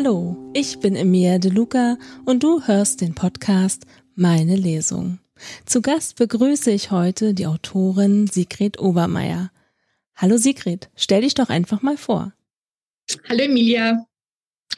Hallo, 0.00 0.36
ich 0.54 0.78
bin 0.78 0.94
Emilia 0.94 1.38
De 1.38 1.50
Luca 1.50 1.98
und 2.24 2.44
du 2.44 2.62
hörst 2.62 3.00
den 3.00 3.16
Podcast 3.16 3.84
Meine 4.14 4.54
Lesung. 4.54 5.18
Zu 5.66 5.82
Gast 5.82 6.14
begrüße 6.14 6.70
ich 6.70 6.92
heute 6.92 7.34
die 7.34 7.46
Autorin 7.46 8.28
Sigrid 8.28 8.78
Obermeier. 8.78 9.50
Hallo 10.14 10.36
Sigrid, 10.36 10.88
stell 10.94 11.22
dich 11.22 11.34
doch 11.34 11.48
einfach 11.48 11.82
mal 11.82 11.96
vor. 11.96 12.32
Hallo 13.28 13.42
Emilia, 13.42 14.06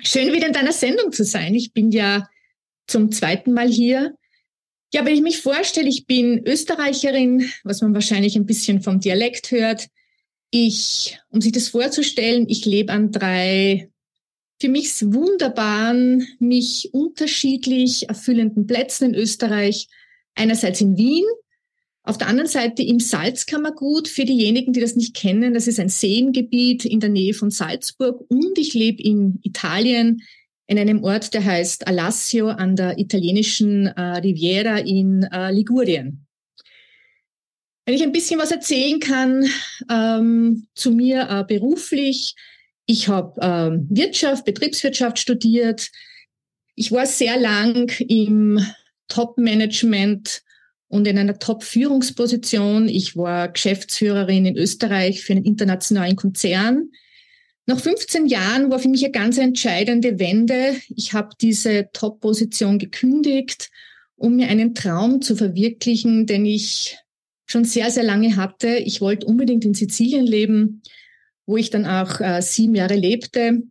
schön 0.02 0.32
wieder 0.32 0.46
in 0.46 0.54
deiner 0.54 0.72
Sendung 0.72 1.12
zu 1.12 1.24
sein. 1.24 1.54
Ich 1.54 1.74
bin 1.74 1.90
ja 1.90 2.26
zum 2.86 3.12
zweiten 3.12 3.52
Mal 3.52 3.68
hier. 3.68 4.14
Ja, 4.90 5.04
wenn 5.04 5.14
ich 5.14 5.20
mich 5.20 5.42
vorstelle, 5.42 5.90
ich 5.90 6.06
bin 6.06 6.46
Österreicherin, 6.46 7.46
was 7.62 7.82
man 7.82 7.92
wahrscheinlich 7.92 8.36
ein 8.36 8.46
bisschen 8.46 8.80
vom 8.80 9.00
Dialekt 9.00 9.50
hört. 9.50 9.88
Ich, 10.50 11.20
um 11.28 11.42
sich 11.42 11.52
das 11.52 11.68
vorzustellen, 11.68 12.48
ich 12.48 12.64
lebe 12.64 12.90
an 12.90 13.12
drei 13.12 13.90
für 14.60 14.68
mich 14.68 14.92
wunderbaren, 15.00 16.26
mich 16.38 16.90
unterschiedlich 16.92 18.08
erfüllenden 18.08 18.66
Plätzen 18.66 19.14
in 19.14 19.14
Österreich. 19.14 19.88
Einerseits 20.34 20.80
in 20.80 20.96
Wien, 20.96 21.24
auf 22.02 22.18
der 22.18 22.28
anderen 22.28 22.48
Seite 22.48 22.82
im 22.82 23.00
Salzkammergut, 23.00 24.08
für 24.08 24.24
diejenigen, 24.24 24.72
die 24.72 24.80
das 24.80 24.96
nicht 24.96 25.14
kennen, 25.14 25.54
das 25.54 25.66
ist 25.66 25.80
ein 25.80 25.88
Seengebiet 25.88 26.84
in 26.84 27.00
der 27.00 27.10
Nähe 27.10 27.34
von 27.34 27.50
Salzburg 27.50 28.24
und 28.28 28.58
ich 28.58 28.74
lebe 28.74 29.02
in 29.02 29.38
Italien 29.42 30.22
in 30.66 30.78
einem 30.78 31.02
Ort, 31.02 31.34
der 31.34 31.44
heißt 31.44 31.86
Alassio 31.88 32.48
an 32.48 32.76
der 32.76 32.98
italienischen 32.98 33.86
äh, 33.86 34.00
Riviera 34.18 34.78
in 34.78 35.24
äh, 35.24 35.50
Ligurien. 35.50 36.26
Wenn 37.84 37.94
ich 37.96 38.02
ein 38.02 38.12
bisschen 38.12 38.38
was 38.38 38.52
erzählen 38.52 39.00
kann 39.00 39.44
ähm, 39.90 40.68
zu 40.74 40.92
mir 40.92 41.28
äh, 41.28 41.44
beruflich, 41.44 42.36
ich 42.90 43.06
habe 43.06 43.40
ähm, 43.40 43.86
Wirtschaft, 43.88 44.44
Betriebswirtschaft 44.44 45.20
studiert. 45.20 45.90
Ich 46.74 46.90
war 46.90 47.06
sehr 47.06 47.38
lang 47.38 47.88
im 48.00 48.58
Top-Management 49.06 50.42
und 50.88 51.06
in 51.06 51.16
einer 51.16 51.38
Top-Führungsposition. 51.38 52.88
Ich 52.88 53.16
war 53.16 53.48
Geschäftsführerin 53.48 54.44
in 54.44 54.56
Österreich 54.56 55.22
für 55.22 55.34
einen 55.34 55.44
internationalen 55.44 56.16
Konzern. 56.16 56.90
Nach 57.66 57.78
15 57.78 58.26
Jahren 58.26 58.72
war 58.72 58.80
für 58.80 58.88
mich 58.88 59.04
eine 59.04 59.12
ganz 59.12 59.38
entscheidende 59.38 60.18
Wende. 60.18 60.74
Ich 60.88 61.12
habe 61.12 61.30
diese 61.40 61.90
Top-Position 61.92 62.80
gekündigt, 62.80 63.70
um 64.16 64.34
mir 64.34 64.48
einen 64.48 64.74
Traum 64.74 65.22
zu 65.22 65.36
verwirklichen, 65.36 66.26
den 66.26 66.44
ich 66.44 66.98
schon 67.46 67.64
sehr, 67.64 67.90
sehr 67.92 68.02
lange 68.02 68.34
hatte. 68.34 68.78
Ich 68.78 69.00
wollte 69.00 69.26
unbedingt 69.26 69.64
in 69.64 69.74
Sizilien 69.74 70.26
leben, 70.26 70.82
wo 71.50 71.56
ich 71.56 71.70
dann 71.70 71.84
auch 71.84 72.20
äh, 72.20 72.40
sieben 72.42 72.76
Jahre 72.76 72.94
lebte. 72.94 73.62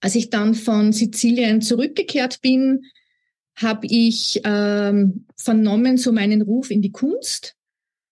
Als 0.00 0.14
ich 0.14 0.30
dann 0.30 0.54
von 0.54 0.92
Sizilien 0.92 1.60
zurückgekehrt 1.60 2.40
bin, 2.40 2.86
habe 3.54 3.86
ich 3.86 4.40
ähm, 4.44 5.26
vernommen 5.36 5.98
so 5.98 6.10
meinen 6.10 6.40
Ruf 6.40 6.70
in 6.70 6.80
die 6.80 6.92
Kunst. 6.92 7.54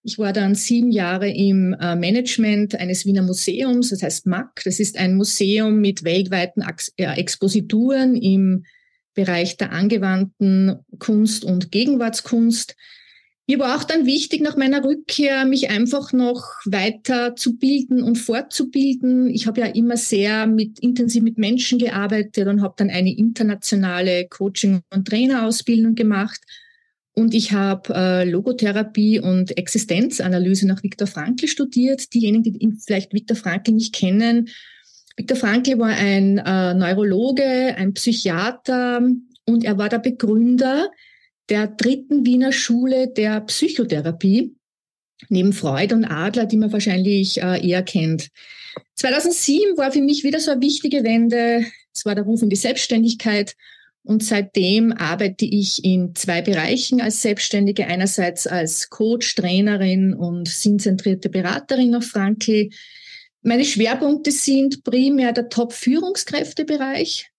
Ich 0.03 0.19
war 0.19 0.35
dann 0.35 0.55
sieben 0.55 0.91
Jahre 0.91 1.31
im 1.31 1.75
äh, 1.81 1.97
Management 1.97 2.75
eines 2.75 3.07
Wiener 3.07 3.23
Museums, 3.23 3.89
das 3.89 4.03
heißt 4.03 4.27
MAC. 4.27 4.61
Das 4.65 4.79
ist 4.79 4.99
ein 4.99 5.17
Museum 5.17 5.81
mit 5.81 6.05
weltweiten 6.05 6.61
Ex 6.61 6.93
äh, 6.97 7.07
Exposituren 7.15 8.15
im 8.15 8.65
Bereich 9.15 9.57
der 9.57 9.73
angewandten 9.73 10.77
Kunst 10.99 11.43
und 11.45 11.73
Gegenwartskunst. 11.73 12.77
Mir 13.47 13.59
war 13.59 13.77
auch 13.77 13.85
dann 13.85 14.07
wichtig, 14.07 14.41
nach 14.41 14.57
meiner 14.57 14.83
Rückkehr 14.83 15.45
mich 15.45 15.69
einfach 15.69 16.15
noch 16.15 16.45
weiter 16.65 17.37
zu 17.37 17.59
bilden 17.59 18.03
und 18.03 18.17
fortzubilden. 18.17 19.29
Ich 19.29 19.47
habe 19.47 19.61
ja 19.61 19.67
immer 19.67 19.99
sehr 19.99 20.47
mit, 20.47 20.79
intensiv 20.79 21.23
mit 21.23 21.37
Menschen 21.37 21.79
gearbeitet 21.79 22.49
und 22.49 22.63
habe 22.63 22.75
dann 22.79 22.89
eine 22.89 23.15
internationale 23.15 24.27
Coaching- 24.29 24.81
und 24.95 25.09
Trainerausbildung 25.09 25.95
gemacht. 25.95 26.41
Und 27.13 27.35
ich 27.35 27.53
habe 27.53 27.95
äh, 27.95 28.25
Logotherapie 28.29 29.21
und 29.21 29.57
Existenzanalyse 29.59 30.67
nach 30.67 30.83
Viktor 30.83 31.07
Frankl 31.07 31.47
studiert. 31.47 32.15
Diejenigen, 32.15 32.59
die 32.59 32.73
vielleicht 32.83 33.13
Viktor 33.13 33.37
Frankl 33.37 33.73
nicht 33.73 33.95
kennen. 33.95 34.49
Viktor 35.19 35.37
Frankl 35.37 35.79
war 35.79 35.91
ein 35.91 36.39
äh, 36.39 36.73
Neurologe, 36.73 37.77
ein 37.77 37.93
Psychiater 37.93 39.07
und 39.45 39.65
er 39.65 39.77
war 39.77 39.91
der 39.91 39.99
Begründer 39.99 40.91
der 41.49 41.67
dritten 41.67 42.25
Wiener 42.25 42.53
Schule 42.53 43.09
der 43.09 43.41
Psychotherapie, 43.43 44.55
neben 45.29 45.53
Freud 45.53 45.95
und 45.95 46.05
Adler, 46.05 46.47
die 46.47 46.57
man 46.57 46.73
wahrscheinlich 46.73 47.43
äh, 47.43 47.67
eher 47.67 47.83
kennt. 47.83 48.29
2007 48.97 49.77
war 49.77 49.93
für 49.93 50.01
mich 50.01 50.25
wieder 50.25 50.41
so 50.41 50.51
eine 50.51 50.61
wichtige 50.61 51.05
Wende. 51.05 51.65
Es 51.95 52.05
war 52.05 52.15
der 52.15 52.25
Ruf 52.25 52.43
in 52.43 52.51
die 52.51 52.57
Selbstständigkeit. 52.57 53.55
Und 54.03 54.23
seitdem 54.23 54.93
arbeite 54.93 55.47
ich 55.47 55.83
in 55.83 56.15
zwei 56.15 56.43
Bereichen 56.43 57.01
als 57.01 57.23
Selbstständige. 57.23 57.87
Einerseits 57.87 58.47
als 58.47 58.91
Coach, 58.91 59.35
Trainerin 59.35 60.13
und 60.13 60.47
sinnzentrierte 60.49 61.31
Beraterin 61.31 61.95
auf 61.95 62.05
Frankl. 62.05 62.69
Meine 63.43 63.65
Schwerpunkte 63.65 64.31
sind 64.31 64.85
primär 64.85 65.33
der 65.33 65.49
Top-Führungskräftebereich. 65.49 67.31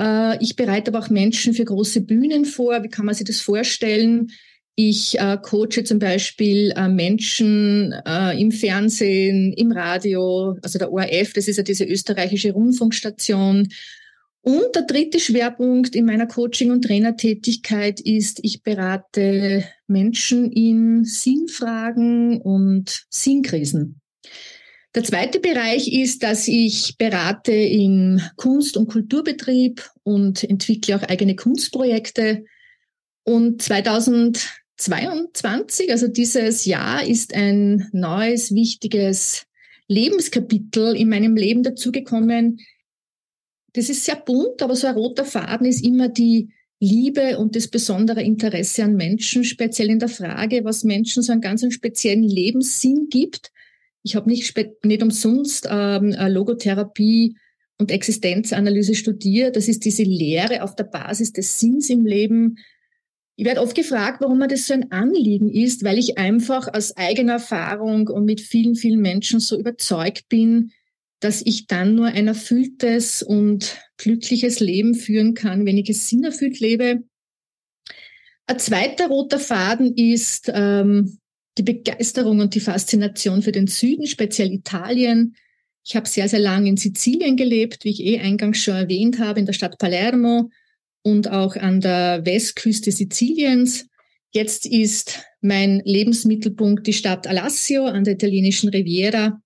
Äh, 0.00 0.42
ich 0.42 0.56
bereite 0.56 0.90
aber 0.90 1.04
auch 1.04 1.10
Menschen 1.10 1.52
für 1.52 1.64
große 1.64 2.00
Bühnen 2.00 2.44
vor. 2.44 2.82
Wie 2.82 2.88
kann 2.88 3.04
man 3.04 3.14
sich 3.14 3.26
das 3.26 3.40
vorstellen? 3.40 4.28
Ich 4.74 5.18
äh, 5.18 5.36
coache 5.42 5.84
zum 5.84 5.98
Beispiel 5.98 6.72
äh, 6.74 6.88
Menschen 6.88 7.92
äh, 8.06 8.40
im 8.40 8.50
Fernsehen, 8.50 9.52
im 9.52 9.72
Radio, 9.72 10.56
also 10.62 10.78
der 10.78 10.90
ORF, 10.90 11.34
das 11.34 11.48
ist 11.48 11.58
ja 11.58 11.62
diese 11.62 11.84
österreichische 11.84 12.52
Rundfunkstation. 12.52 13.68
Und 14.42 14.74
der 14.74 14.82
dritte 14.82 15.20
Schwerpunkt 15.20 15.94
in 15.94 16.06
meiner 16.06 16.26
Coaching- 16.26 16.70
und 16.70 16.82
Trainertätigkeit 16.82 18.00
ist, 18.00 18.40
ich 18.42 18.62
berate 18.62 19.64
Menschen 19.86 20.50
in 20.50 21.04
Sinnfragen 21.04 22.40
und 22.40 23.04
Sinnkrisen. 23.10 24.00
Der 24.96 25.04
zweite 25.04 25.38
Bereich 25.38 25.92
ist, 25.92 26.24
dass 26.24 26.48
ich 26.48 26.96
berate 26.98 27.52
in 27.52 28.20
Kunst- 28.36 28.76
und 28.76 28.90
Kulturbetrieb 28.90 29.88
und 30.02 30.42
entwickle 30.42 30.96
auch 30.96 31.04
eigene 31.04 31.36
Kunstprojekte. 31.36 32.44
Und 33.22 33.62
2022, 33.62 35.92
also 35.92 36.08
dieses 36.08 36.64
Jahr, 36.64 37.06
ist 37.06 37.32
ein 37.34 37.88
neues, 37.92 38.52
wichtiges 38.52 39.46
Lebenskapitel 39.86 40.96
in 40.96 41.08
meinem 41.08 41.36
Leben 41.36 41.62
dazugekommen. 41.62 42.58
Das 43.74 43.90
ist 43.90 44.04
sehr 44.04 44.16
bunt, 44.16 44.60
aber 44.60 44.74
so 44.74 44.88
ein 44.88 44.96
roter 44.96 45.24
Faden 45.24 45.68
ist 45.68 45.84
immer 45.84 46.08
die 46.08 46.52
Liebe 46.80 47.38
und 47.38 47.54
das 47.54 47.68
besondere 47.68 48.24
Interesse 48.24 48.82
an 48.82 48.96
Menschen, 48.96 49.44
speziell 49.44 49.90
in 49.90 50.00
der 50.00 50.08
Frage, 50.08 50.64
was 50.64 50.82
Menschen 50.82 51.22
so 51.22 51.30
einen 51.30 51.42
ganz 51.42 51.64
speziellen 51.72 52.24
Lebenssinn 52.24 53.06
gibt 53.08 53.52
ich 54.02 54.16
habe 54.16 54.28
nicht, 54.28 54.56
nicht 54.84 55.02
umsonst 55.02 55.68
ähm, 55.70 56.14
Logotherapie 56.18 57.36
und 57.78 57.90
Existenzanalyse 57.90 58.94
studiert. 58.94 59.56
Das 59.56 59.68
ist 59.68 59.84
diese 59.84 60.02
Lehre 60.02 60.62
auf 60.62 60.74
der 60.74 60.84
Basis 60.84 61.32
des 61.32 61.58
Sinns 61.58 61.90
im 61.90 62.04
Leben. 62.04 62.58
Ich 63.36 63.46
werde 63.46 63.62
oft 63.62 63.74
gefragt, 63.74 64.20
warum 64.20 64.38
mir 64.38 64.48
das 64.48 64.66
so 64.66 64.74
ein 64.74 64.92
Anliegen 64.92 65.50
ist, 65.50 65.82
weil 65.82 65.98
ich 65.98 66.18
einfach 66.18 66.68
aus 66.72 66.96
eigener 66.96 67.34
Erfahrung 67.34 68.08
und 68.08 68.26
mit 68.26 68.40
vielen, 68.40 68.74
vielen 68.74 69.00
Menschen 69.00 69.40
so 69.40 69.58
überzeugt 69.58 70.28
bin, 70.28 70.72
dass 71.20 71.42
ich 71.44 71.66
dann 71.66 71.94
nur 71.94 72.06
ein 72.06 72.28
erfülltes 72.28 73.22
und 73.22 73.78
glückliches 73.96 74.60
Leben 74.60 74.94
führen 74.94 75.34
kann, 75.34 75.64
wenn 75.66 75.78
ich 75.78 75.88
es 75.88 76.08
sinnerfüllt 76.08 76.60
lebe. 76.60 77.02
Ein 78.46 78.58
zweiter 78.58 79.08
roter 79.08 79.38
Faden 79.38 79.94
ist 79.96 80.50
ähm, 80.52 81.19
die 81.60 81.74
Begeisterung 81.74 82.40
und 82.40 82.54
die 82.54 82.60
Faszination 82.60 83.42
für 83.42 83.52
den 83.52 83.66
Süden, 83.66 84.06
speziell 84.06 84.50
Italien. 84.50 85.36
Ich 85.84 85.94
habe 85.94 86.08
sehr, 86.08 86.28
sehr 86.28 86.38
lange 86.38 86.70
in 86.70 86.76
Sizilien 86.76 87.36
gelebt, 87.36 87.84
wie 87.84 87.90
ich 87.90 88.04
eh 88.04 88.18
eingangs 88.18 88.58
schon 88.58 88.76
erwähnt 88.76 89.18
habe, 89.18 89.40
in 89.40 89.46
der 89.46 89.52
Stadt 89.52 89.78
Palermo 89.78 90.50
und 91.02 91.30
auch 91.30 91.56
an 91.56 91.80
der 91.80 92.24
Westküste 92.24 92.92
Siziliens. 92.92 93.88
Jetzt 94.32 94.64
ist 94.64 95.20
mein 95.42 95.82
Lebensmittelpunkt 95.84 96.86
die 96.86 96.92
Stadt 96.92 97.26
Alassio 97.26 97.84
an 97.84 98.04
der 98.04 98.14
italienischen 98.14 98.70
Riviera. 98.70 99.42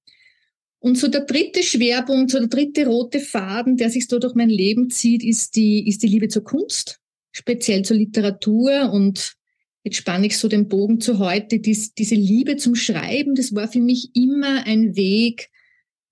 Und 0.78 0.98
so 0.98 1.08
der 1.08 1.22
dritte 1.22 1.62
Schwerpunkt, 1.62 2.30
so 2.30 2.38
der 2.38 2.48
dritte 2.48 2.86
rote 2.86 3.18
Faden, 3.18 3.76
der 3.76 3.90
sich 3.90 4.06
so 4.06 4.18
durch 4.18 4.34
mein 4.34 4.50
Leben 4.50 4.90
zieht, 4.90 5.24
ist 5.24 5.56
die, 5.56 5.88
ist 5.88 6.02
die 6.02 6.08
Liebe 6.08 6.28
zur 6.28 6.44
Kunst, 6.44 7.00
speziell 7.32 7.84
zur 7.84 7.96
Literatur 7.96 8.92
und 8.92 9.34
jetzt 9.84 9.98
spanne 9.98 10.26
ich 10.26 10.38
so 10.38 10.48
den 10.48 10.68
Bogen 10.68 11.00
zu 11.00 11.18
heute, 11.18 11.60
dies, 11.60 11.94
diese 11.94 12.14
Liebe 12.14 12.56
zum 12.56 12.74
Schreiben, 12.74 13.34
das 13.34 13.54
war 13.54 13.68
für 13.68 13.80
mich 13.80 14.10
immer 14.16 14.66
ein 14.66 14.96
Weg, 14.96 15.50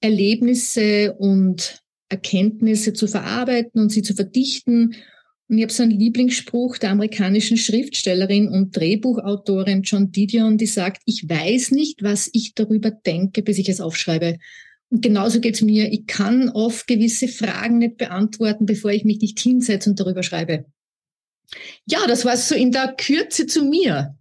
Erlebnisse 0.00 1.14
und 1.14 1.82
Erkenntnisse 2.08 2.92
zu 2.92 3.06
verarbeiten 3.06 3.80
und 3.80 3.90
sie 3.90 4.02
zu 4.02 4.14
verdichten. 4.14 4.94
Und 5.48 5.58
ich 5.58 5.64
habe 5.64 5.72
so 5.72 5.82
einen 5.82 5.98
Lieblingsspruch 5.98 6.78
der 6.78 6.90
amerikanischen 6.90 7.56
Schriftstellerin 7.56 8.48
und 8.48 8.76
Drehbuchautorin 8.76 9.82
John 9.82 10.12
Didion, 10.12 10.58
die 10.58 10.66
sagt, 10.66 11.02
ich 11.06 11.28
weiß 11.28 11.70
nicht, 11.70 12.02
was 12.02 12.28
ich 12.32 12.54
darüber 12.54 12.90
denke, 12.90 13.42
bis 13.42 13.58
ich 13.58 13.68
es 13.68 13.80
aufschreibe. 13.80 14.38
genauso 14.90 15.40
geht's 15.40 15.62
mir. 15.62 15.90
Ich 15.90 16.06
kann 16.06 16.50
oft 16.50 16.86
gewisse 16.86 17.28
Fragen 17.28 17.78
nicht 17.78 17.96
beantworten, 17.96 18.66
bevor 18.66 18.90
ich 18.90 19.04
mich 19.04 19.20
nicht 19.20 19.40
hinsetze 19.40 19.88
und 19.88 19.98
darüber 19.98 20.22
schreibe. 20.22 20.66
Ja, 21.86 22.06
das 22.06 22.24
war 22.24 22.36
so 22.36 22.54
in 22.54 22.72
der 22.72 22.94
Kürze 22.96 23.46
zu 23.46 23.64
mir. 23.64 24.16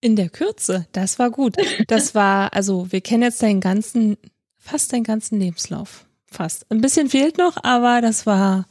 In 0.00 0.16
der 0.16 0.30
Kürze, 0.30 0.86
das 0.92 1.18
war 1.18 1.30
gut. 1.30 1.56
Das 1.86 2.14
war, 2.14 2.52
also 2.52 2.90
wir 2.90 3.00
kennen 3.00 3.22
jetzt 3.22 3.42
deinen 3.42 3.60
ganzen, 3.60 4.16
fast 4.58 4.92
deinen 4.92 5.04
ganzen 5.04 5.38
Lebenslauf. 5.38 6.06
Fast. 6.26 6.66
Ein 6.70 6.80
bisschen 6.80 7.10
fehlt 7.10 7.38
noch, 7.38 7.62
aber 7.62 8.00
das 8.00 8.26
war 8.26 8.66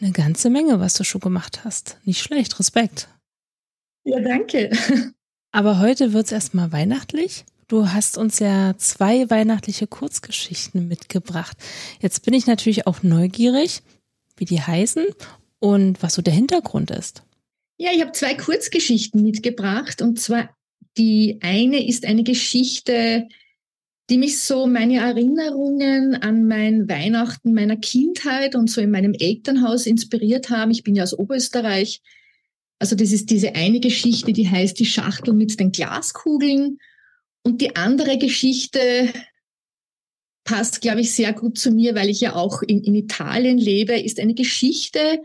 eine 0.00 0.12
ganze 0.12 0.50
Menge, 0.50 0.80
was 0.80 0.94
du 0.94 1.04
schon 1.04 1.20
gemacht 1.20 1.64
hast. 1.64 1.98
Nicht 2.04 2.22
schlecht, 2.22 2.58
Respekt. 2.58 3.08
Ja, 4.04 4.20
danke. 4.20 4.70
Aber 5.52 5.78
heute 5.78 6.12
wird's 6.12 6.32
erstmal 6.32 6.72
weihnachtlich. 6.72 7.44
Du 7.68 7.90
hast 7.90 8.18
uns 8.18 8.38
ja 8.38 8.76
zwei 8.78 9.30
weihnachtliche 9.30 9.86
Kurzgeschichten 9.86 10.88
mitgebracht. 10.88 11.56
Jetzt 12.00 12.24
bin 12.24 12.34
ich 12.34 12.46
natürlich 12.46 12.86
auch 12.86 13.02
neugierig, 13.02 13.82
wie 14.36 14.44
die 14.44 14.60
heißen 14.60 15.04
und 15.58 16.02
was 16.02 16.14
so 16.14 16.22
der 16.22 16.34
Hintergrund 16.34 16.90
ist. 16.90 17.22
Ja, 17.82 17.90
ich 17.92 18.00
habe 18.00 18.12
zwei 18.12 18.34
Kurzgeschichten 18.34 19.24
mitgebracht 19.24 20.02
und 20.02 20.20
zwar 20.20 20.56
die 20.96 21.40
eine 21.42 21.84
ist 21.84 22.06
eine 22.06 22.22
Geschichte, 22.22 23.26
die 24.08 24.18
mich 24.18 24.38
so 24.38 24.68
meine 24.68 24.98
Erinnerungen 24.98 26.14
an 26.14 26.46
mein 26.46 26.88
Weihnachten 26.88 27.54
meiner 27.54 27.76
Kindheit 27.76 28.54
und 28.54 28.70
so 28.70 28.80
in 28.80 28.92
meinem 28.92 29.14
Elternhaus 29.14 29.86
inspiriert 29.86 30.48
haben. 30.48 30.70
Ich 30.70 30.84
bin 30.84 30.94
ja 30.94 31.02
aus 31.02 31.18
Oberösterreich. 31.18 32.02
Also 32.78 32.94
das 32.94 33.10
ist 33.10 33.30
diese 33.30 33.56
eine 33.56 33.80
Geschichte, 33.80 34.32
die 34.32 34.48
heißt 34.48 34.78
die 34.78 34.86
Schachtel 34.86 35.34
mit 35.34 35.58
den 35.58 35.72
Glaskugeln. 35.72 36.78
Und 37.42 37.60
die 37.60 37.74
andere 37.74 38.16
Geschichte 38.16 39.12
passt, 40.44 40.82
glaube 40.82 41.00
ich, 41.00 41.12
sehr 41.12 41.32
gut 41.32 41.58
zu 41.58 41.72
mir, 41.72 41.96
weil 41.96 42.10
ich 42.10 42.20
ja 42.20 42.36
auch 42.36 42.62
in, 42.62 42.84
in 42.84 42.94
Italien 42.94 43.58
lebe, 43.58 43.98
ist 43.98 44.20
eine 44.20 44.34
Geschichte, 44.34 45.20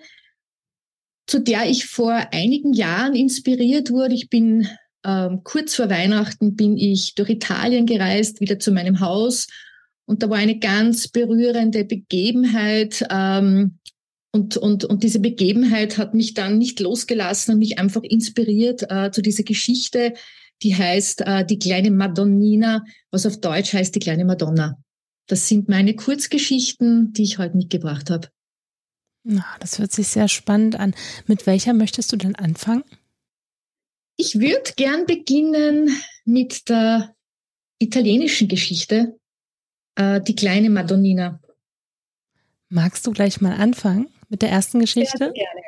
zu 1.28 1.40
der 1.40 1.70
ich 1.70 1.86
vor 1.86 2.14
einigen 2.32 2.74
Jahren 2.74 3.14
inspiriert 3.14 3.92
wurde. 3.92 4.16
Ich 4.16 4.30
bin 4.30 4.68
ähm, 5.06 5.42
kurz 5.44 5.76
vor 5.76 5.90
Weihnachten 5.90 6.56
bin 6.56 6.78
ich 6.78 7.16
durch 7.16 7.30
Italien 7.30 7.86
gereist, 7.86 8.40
wieder 8.42 8.60
zu 8.60 8.72
meinem 8.72 9.02
Haus. 9.02 9.48
Und 10.06 10.24
da 10.24 10.30
war 10.30 10.38
eine 10.38 10.58
ganz 10.58 11.10
berührende 11.10 11.84
Begebenheit. 11.84 13.06
Ähm, 13.12 13.78
und, 14.32 14.56
und, 14.58 14.86
und 14.86 15.04
diese 15.04 15.20
Begebenheit 15.20 15.98
hat 15.98 16.14
mich 16.14 16.34
dann 16.34 16.58
nicht 16.58 16.80
losgelassen 16.80 17.54
und 17.54 17.60
mich 17.60 17.78
einfach 17.78 18.04
inspiriert 18.04 18.90
äh, 18.90 19.12
zu 19.12 19.22
dieser 19.22 19.44
Geschichte, 19.44 20.14
die 20.64 20.76
heißt 20.76 21.22
äh, 21.22 21.46
Die 21.46 21.60
kleine 21.60 21.92
Madonnina, 21.92 22.84
was 23.12 23.26
auf 23.26 23.40
Deutsch 23.40 23.74
heißt 23.74 23.96
Die 23.96 24.00
kleine 24.00 24.26
Madonna. 24.26 24.78
Das 25.28 25.48
sind 25.48 25.68
meine 25.68 25.96
Kurzgeschichten, 25.96 27.12
die 27.14 27.24
ich 27.24 27.38
heute 27.38 27.58
mitgebracht 27.58 28.10
habe. 28.10 28.30
Na, 29.30 29.44
das 29.60 29.78
hört 29.78 29.92
sich 29.92 30.08
sehr 30.08 30.30
spannend 30.30 30.80
an. 30.80 30.96
Mit 31.26 31.48
welcher 31.48 31.74
möchtest 31.74 32.14
du 32.14 32.16
denn 32.16 32.36
anfangen? 32.36 32.86
Ich 34.16 34.40
würde 34.40 34.72
gern 34.78 35.06
beginnen 35.06 35.90
mit 36.24 36.70
der 36.70 37.14
italienischen 37.78 38.48
Geschichte, 38.48 39.20
äh, 39.96 40.22
die 40.22 40.34
kleine 40.34 40.70
Madonnina. 40.70 41.42
Magst 42.70 43.06
du 43.06 43.12
gleich 43.12 43.42
mal 43.42 43.58
anfangen 43.58 44.08
mit 44.30 44.42
der 44.42 44.50
ersten 44.50 44.80
Geschichte? 44.80 45.18
Sehr 45.18 45.34
gerne. 45.34 45.62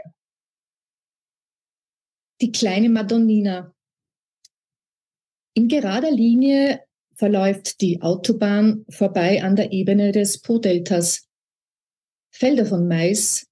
Die 2.40 2.54
kleine 2.54 2.88
Madonnina. 2.88 3.76
In 5.54 5.68
gerader 5.68 6.12
Linie 6.12 6.86
verläuft 7.14 7.82
die 7.82 8.02
Autobahn 8.02 8.86
vorbei 8.90 9.44
an 9.44 9.58
der 9.58 9.74
Ebene 9.74 10.14
des 10.14 10.40
Po-Deltas. 10.40 11.28
Felder 12.32 12.66
von 12.66 12.88
Mais 12.88 13.49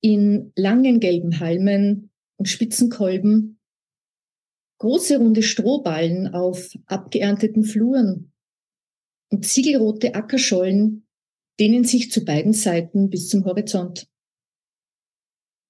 in 0.00 0.52
langen 0.56 1.00
gelben 1.00 1.40
Halmen 1.40 2.10
und 2.36 2.48
spitzen 2.48 2.90
Kolben 2.90 3.60
große 4.80 5.18
runde 5.18 5.42
Strohballen 5.42 6.28
auf 6.28 6.74
abgeernteten 6.86 7.64
Fluren 7.64 8.32
und 9.30 9.46
ziegelrote 9.46 10.14
Ackerschollen 10.14 11.06
dehnen 11.60 11.84
sich 11.84 12.10
zu 12.10 12.24
beiden 12.24 12.54
Seiten 12.54 13.10
bis 13.10 13.28
zum 13.28 13.44
Horizont. 13.44 14.08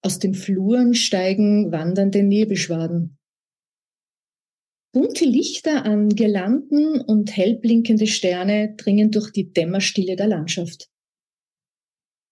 Aus 0.03 0.19
den 0.19 0.35
Fluren 0.35 0.95
steigen 0.95 1.73
wandernde 1.73 2.23
Nebelschwaden. 2.23 3.19
Bunte 4.93 5.25
Lichter 5.25 5.85
an 5.85 6.09
Girlanden 6.09 7.01
und 7.01 7.37
hellblinkende 7.37 8.07
Sterne 8.07 8.75
dringen 8.77 9.11
durch 9.11 9.31
die 9.31 9.53
Dämmerstille 9.53 10.17
der 10.17 10.27
Landschaft. 10.29 10.89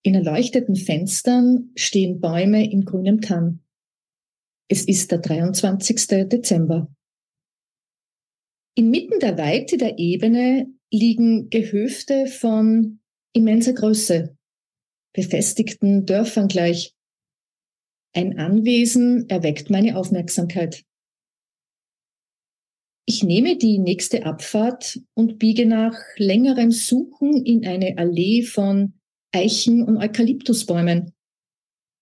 In 0.02 0.14
erleuchteten 0.14 0.76
Fenstern 0.76 1.70
stehen 1.74 2.20
Bäume 2.20 2.70
in 2.70 2.84
grünem 2.84 3.20
Tann. 3.20 3.64
Es 4.68 4.84
ist 4.84 5.10
der 5.10 5.18
23. 5.18 6.28
Dezember. 6.28 6.94
Inmitten 8.76 9.18
der 9.18 9.36
Weite 9.38 9.76
der 9.76 9.98
Ebene 9.98 10.72
liegen 10.92 11.50
Gehöfte 11.50 12.26
von 12.26 13.00
immenser 13.32 13.72
Größe, 13.72 14.36
befestigten 15.12 16.06
Dörfern 16.06 16.48
gleich. 16.48 16.94
Ein 18.14 18.38
Anwesen 18.38 19.28
erweckt 19.28 19.68
meine 19.68 19.96
Aufmerksamkeit. 19.96 20.84
Ich 23.04 23.24
nehme 23.24 23.56
die 23.56 23.78
nächste 23.78 24.26
Abfahrt 24.26 25.00
und 25.14 25.38
biege 25.38 25.66
nach 25.66 25.96
längerem 26.16 26.70
Suchen 26.70 27.44
in 27.44 27.66
eine 27.66 27.96
Allee 27.96 28.42
von 28.42 28.97
Eichen 29.32 29.82
und 29.82 29.98
Eukalyptusbäumen. 29.98 31.12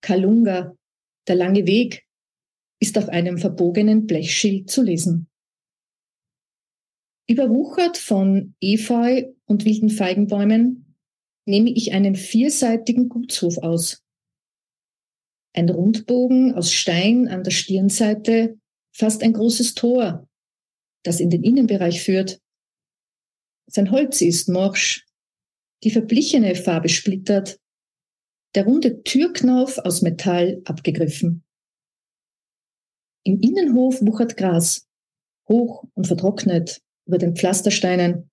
Kalunga, 0.00 0.76
der 1.26 1.34
lange 1.34 1.66
Weg, 1.66 2.06
ist 2.80 2.98
auf 2.98 3.08
einem 3.08 3.38
verbogenen 3.38 4.06
Blechschild 4.06 4.70
zu 4.70 4.82
lesen. 4.82 5.28
Überwuchert 7.28 7.96
von 7.96 8.54
Efeu 8.60 9.24
und 9.46 9.64
wilden 9.64 9.90
Feigenbäumen 9.90 10.94
nehme 11.46 11.70
ich 11.70 11.92
einen 11.92 12.14
vierseitigen 12.14 13.08
Gutshof 13.08 13.58
aus. 13.58 14.04
Ein 15.54 15.70
Rundbogen 15.70 16.54
aus 16.54 16.72
Stein 16.72 17.28
an 17.28 17.42
der 17.42 17.50
Stirnseite 17.50 18.58
fasst 18.92 19.22
ein 19.22 19.32
großes 19.32 19.74
Tor, 19.74 20.28
das 21.02 21.18
in 21.18 21.30
den 21.30 21.42
Innenbereich 21.42 22.02
führt. 22.02 22.40
Sein 23.66 23.90
Holz 23.90 24.20
ist 24.20 24.48
morsch, 24.48 25.05
die 25.82 25.90
verblichene 25.90 26.54
Farbe 26.54 26.88
splittert, 26.88 27.60
der 28.54 28.64
runde 28.64 29.02
Türknauf 29.02 29.78
aus 29.78 30.02
Metall 30.02 30.62
abgegriffen. 30.64 31.44
Im 33.24 33.40
Innenhof 33.40 34.00
wuchert 34.00 34.36
Gras, 34.36 34.88
hoch 35.48 35.84
und 35.94 36.06
vertrocknet 36.06 36.82
über 37.06 37.18
den 37.18 37.36
Pflastersteinen. 37.36 38.30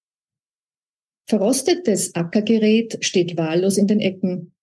Verrostetes 1.28 2.16
Ackergerät 2.16 3.04
steht 3.04 3.38
wahllos 3.38 3.78
in 3.78 3.88
den 3.88 4.00
Ecken. 4.00 4.54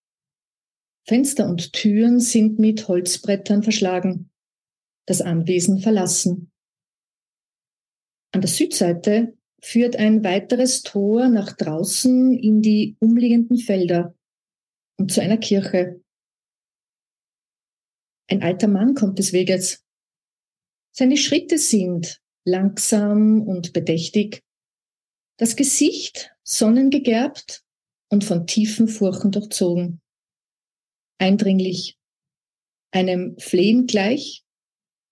Fenster 1.07 1.49
und 1.49 1.73
Türen 1.73 2.21
sind 2.21 2.59
mit 2.59 2.87
Holzbrettern 2.87 3.63
verschlagen, 3.63 4.31
das 5.07 5.21
Anwesen 5.21 5.81
verlassen. 5.81 6.53
An 8.33 8.43
der 8.43 8.51
Südseite 8.51 9.37
führt 9.63 9.97
ein 9.97 10.25
weiteres 10.25 10.83
Tor 10.83 11.29
nach 11.29 11.53
draußen 11.53 12.39
in 12.39 12.63
die 12.63 12.97
umliegenden 13.01 13.59
Felder 13.59 14.15
und 14.99 15.13
zu 15.13 15.21
einer 15.21 15.39
Kirche. 15.39 16.03
Ein 18.29 18.43
alter 18.43 18.69
Mann 18.69 18.95
kommt 18.95 19.19
des 19.19 19.33
Weges. 19.33 19.85
Seine 20.93 21.17
Schritte 21.17 21.59
sind 21.59 22.21
langsam 22.45 23.43
und 23.43 23.73
bedächtig, 23.73 24.43
das 25.37 25.57
Gesicht 25.57 26.35
sonnengegerbt 26.43 27.65
und 28.11 28.25
von 28.25 28.47
tiefen 28.47 28.89
Furchen 28.89 29.31
durchzogen. 29.31 30.01
Eindringlich, 31.19 31.97
einem 32.93 33.39
Flehen 33.39 33.87
gleich, 33.87 34.45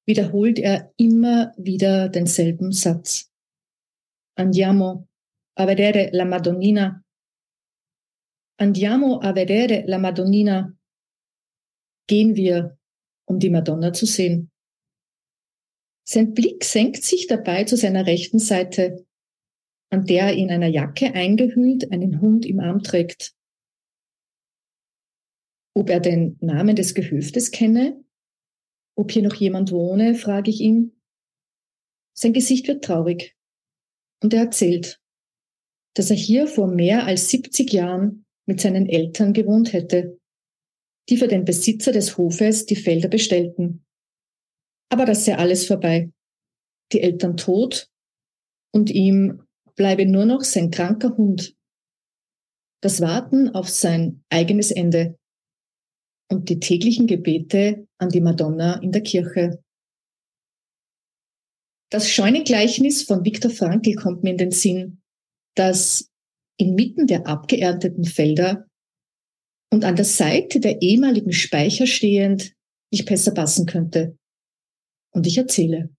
wiederholt 0.07 0.59
er 0.59 0.93
immer 0.97 1.53
wieder 1.57 2.09
denselben 2.09 2.73
Satz. 2.73 3.31
Andiamo 4.39 5.09
a 5.55 5.65
vedere 5.65 6.11
la 6.13 6.25
Madonnina. 6.25 7.05
Andiamo 8.61 9.19
a 9.19 9.33
vedere 9.33 9.83
la 9.85 9.99
Madonnina. 9.99 10.73
Gehen 12.07 12.37
wir, 12.37 12.79
um 13.25 13.41
die 13.41 13.51
Madonna 13.51 13.93
zu 13.93 14.07
sehen. 14.07 14.53
Sein 16.05 16.35
Blick 16.35 16.63
senkt 16.63 17.03
sich 17.03 17.27
dabei 17.27 17.65
zu 17.65 17.77
seiner 17.77 18.07
rechten 18.07 18.39
Seite, 18.39 19.05
an 19.91 20.07
der 20.07 20.27
er 20.27 20.35
in 20.35 20.53
einer 20.53 20.69
Jacke 20.69 21.13
eingehüllt 21.15 21.91
einen 21.91 22.21
Hund 22.21 22.47
im 22.47 22.61
Arm 22.61 22.85
trägt. 22.85 23.35
Ob 25.75 25.91
er 25.91 25.99
den 25.99 26.39
Namen 26.41 26.77
des 26.77 26.95
Gehöftes 26.95 27.51
kenne? 27.51 28.05
Ob 28.97 29.11
hier 29.11 29.23
noch 29.23 29.35
jemand 29.35 29.73
wohne, 29.73 30.15
frage 30.15 30.51
ich 30.51 30.61
ihn. 30.61 30.97
Sein 32.17 32.33
Gesicht 32.33 32.69
wird 32.69 32.85
traurig 32.85 33.38
und 34.23 34.35
er 34.35 34.45
erzählt. 34.45 35.01
dass 35.95 36.11
er 36.11 36.17
hier 36.17 36.47
vor 36.47 36.69
mehr 36.69 37.07
als 37.07 37.29
70 37.29 37.73
Jahren 37.73 38.25
mit 38.47 38.61
seinen 38.61 38.87
Eltern 38.87 39.33
gewohnt 39.33 39.73
hätte, 39.73 40.21
die 41.09 41.17
für 41.17 41.27
den 41.27 41.45
Besitzer 41.45 41.91
des 41.91 42.17
Hofes 42.17 42.67
die 42.67 42.77
Felder 42.77 43.09
bestellten. 43.09 43.85
Aber 44.91 45.07
das 45.07 45.25
sei 45.25 45.37
alles 45.37 45.67
vorbei. 45.67 46.13
Die 46.93 47.01
Eltern 47.01 47.37
tot 47.37 47.91
und 48.73 48.91
ihm 48.91 49.43
bleibe 49.75 50.07
nur 50.07 50.25
noch 50.25 50.43
sein 50.43 50.71
kranker 50.71 51.17
Hund. 51.17 51.57
Das 52.81 53.01
Warten 53.01 53.49
auf 53.49 53.69
sein 53.69 54.23
eigenes 54.31 54.71
Ende 54.71 55.19
und 56.31 56.49
die 56.49 56.61
täglichen 56.61 57.09
Gebete 57.09 57.89
an 57.99 58.11
die 58.11 58.21
Madonna 58.21 58.81
in 58.83 58.93
der 58.93 59.03
Kirche. 59.03 59.65
Das 61.91 62.11
Scheunengleichnis 62.11 63.03
von 63.03 63.25
Viktor 63.25 63.51
Frankl 63.51 63.95
kommt 63.95 64.23
mir 64.23 64.31
in 64.31 64.37
den 64.37 64.51
Sinn, 64.51 65.01
dass 65.55 66.11
inmitten 66.59 67.07
der 67.07 67.27
abgeernteten 67.27 68.05
Felder 68.05 68.67
und 69.71 69.85
an 69.85 69.97
der 69.97 70.05
Seite 70.05 70.61
der 70.61 70.83
ehemaligen 70.83 71.33
Speicher 71.33 71.87
stehend 71.87 72.55
nicht 72.91 73.07
besser 73.07 73.33
passen 73.33 73.67
könnte. 73.67 74.19
Und 75.13 75.27
ich 75.27 75.39
erzähle. 75.39 75.91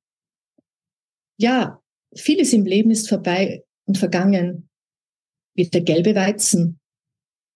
Ja, 1.40 1.82
vieles 2.16 2.54
im 2.54 2.66
Leben 2.66 2.92
ist 2.92 3.10
vorbei 3.10 3.64
und 3.86 3.98
vergangen, 3.98 4.70
wie 5.56 5.68
der 5.68 5.82
gelbe 5.82 6.16
Weizen, 6.16 6.80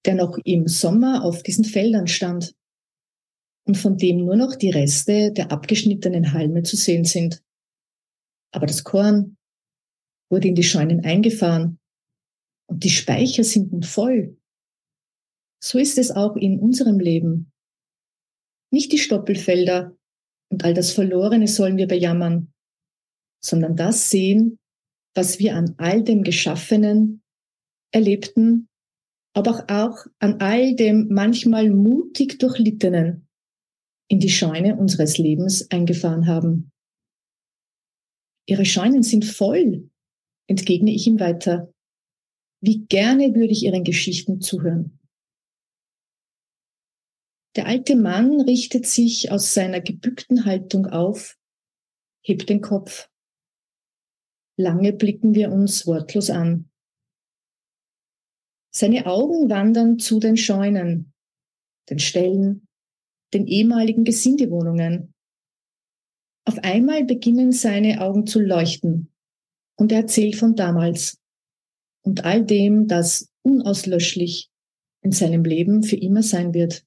der 0.06 0.16
noch 0.16 0.38
im 0.44 0.68
Sommer 0.68 1.24
auf 1.24 1.44
diesen 1.44 1.66
Feldern 1.66 2.08
stand 2.08 2.56
und 3.66 3.78
von 3.78 3.98
dem 3.98 4.25
nur 4.25 4.36
noch 4.36 4.56
die 4.56 4.72
Reste 4.72 5.32
der 5.32 5.52
abgeschnittenen 5.52 6.34
Halme 6.34 6.63
zu 6.63 6.75
sehen 6.75 7.06
sind. 7.06 7.44
Aber 8.53 8.67
das 8.67 8.83
Korn 8.83 9.38
wurde 10.29 10.48
in 10.48 10.55
die 10.55 10.63
Scheunen 10.63 11.03
eingefahren 11.03 11.79
und 12.67 12.83
die 12.83 12.89
Speicher 12.89 13.43
sind 13.43 13.72
nun 13.72 13.83
voll. 13.83 14.38
So 15.62 15.79
ist 15.79 15.98
es 15.98 16.12
auch 16.12 16.36
in 16.36 16.60
unserem 16.60 17.00
Leben. 17.00 17.51
Nicht 18.72 18.91
die 18.91 18.98
Stoppelfelder 18.98 19.95
und 20.50 20.63
all 20.63 20.74
das 20.74 20.91
Verlorene 20.91 21.48
sollen 21.48 21.77
wir 21.77 21.88
bejammern, 21.88 22.53
sondern 23.43 23.75
das 23.75 24.10
sehen, 24.10 24.60
was 25.15 25.39
wir 25.39 25.55
an 25.55 25.75
all 25.77 26.03
dem 26.03 26.24
Geschaffenen, 26.24 27.22
Erlebten, 27.91 28.67
aber 29.36 29.65
auch 29.69 30.05
an 30.19 30.41
all 30.41 30.75
dem 30.75 31.07
manchmal 31.10 31.69
mutig 31.69 32.39
Durchlittenen 32.39 33.27
in 34.10 34.19
die 34.19 34.29
Scheune 34.29 34.75
unseres 34.75 35.17
Lebens 35.17 35.69
eingefahren 35.72 36.27
haben. 36.27 36.73
Ihre 38.45 38.65
Scheunen 38.65 39.03
sind 39.03 39.25
voll, 39.25 39.89
entgegne 40.47 40.91
ich 40.91 41.07
ihm 41.07 41.19
weiter. 41.19 41.73
Wie 42.62 42.85
gerne 42.85 43.35
würde 43.35 43.51
ich 43.51 43.63
Ihren 43.63 43.83
Geschichten 43.83 44.41
zuhören. 44.41 45.00
Der 47.55 47.67
alte 47.67 47.95
Mann 47.95 48.41
richtet 48.41 48.88
sich 48.88 49.31
aus 49.31 49.53
seiner 49.53 49.79
gebückten 49.79 50.45
Haltung 50.45 50.88
auf, 50.88 51.38
hebt 52.21 52.50
den 52.50 52.62
Kopf. 52.62 53.09
Lange 54.57 54.93
blicken 54.93 55.35
wir 55.35 55.51
uns 55.51 55.85
wortlos 55.85 56.29
an. 56.29 56.69
Seine 58.75 59.05
Augen 59.05 59.50
wandern 59.50 60.00
zu 60.00 60.19
den 60.19 60.35
Scheunen, 60.35 61.13
den 61.89 62.00
Ställen, 62.00 62.67
den 63.33 63.45
ehemaligen 63.45 64.03
Gesindewohnungen. 64.03 65.12
Auf 66.45 66.59
einmal 66.59 67.05
beginnen 67.05 67.51
seine 67.51 68.01
Augen 68.01 68.27
zu 68.27 68.39
leuchten 68.39 69.12
und 69.75 69.91
er 69.91 70.00
erzählt 70.00 70.35
von 70.35 70.55
damals 70.55 71.19
und 72.03 72.25
all 72.25 72.45
dem, 72.45 72.88
das 72.88 73.31
unauslöschlich 73.43 74.51
in 75.01 75.12
seinem 75.12 75.43
Leben 75.43 75.83
für 75.83 75.95
immer 75.95 76.23
sein 76.23 76.53
wird. 76.53 76.85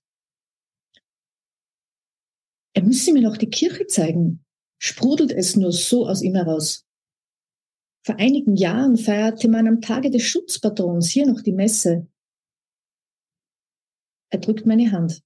Er 2.75 2.83
müsse 2.83 3.13
mir 3.13 3.23
noch 3.23 3.39
die 3.39 3.49
Kirche 3.49 3.87
zeigen, 3.87 4.45
sprudelt 4.79 5.33
es 5.33 5.57
nur 5.57 5.73
so 5.73 6.07
aus 6.07 6.23
ihm 6.23 6.35
heraus. 6.35 6.87
Vor 8.05 8.17
einigen 8.17 8.57
Jahren 8.57 8.97
feierte 8.97 9.49
man 9.49 9.67
am 9.67 9.81
Tage 9.81 10.11
des 10.11 10.23
Schutzpatrons 10.23 11.11
hier 11.11 11.27
noch 11.27 11.41
die 11.41 11.53
Messe. 11.53 12.07
Er 14.31 14.39
drückt 14.39 14.67
meine 14.67 14.93
Hand 14.93 15.23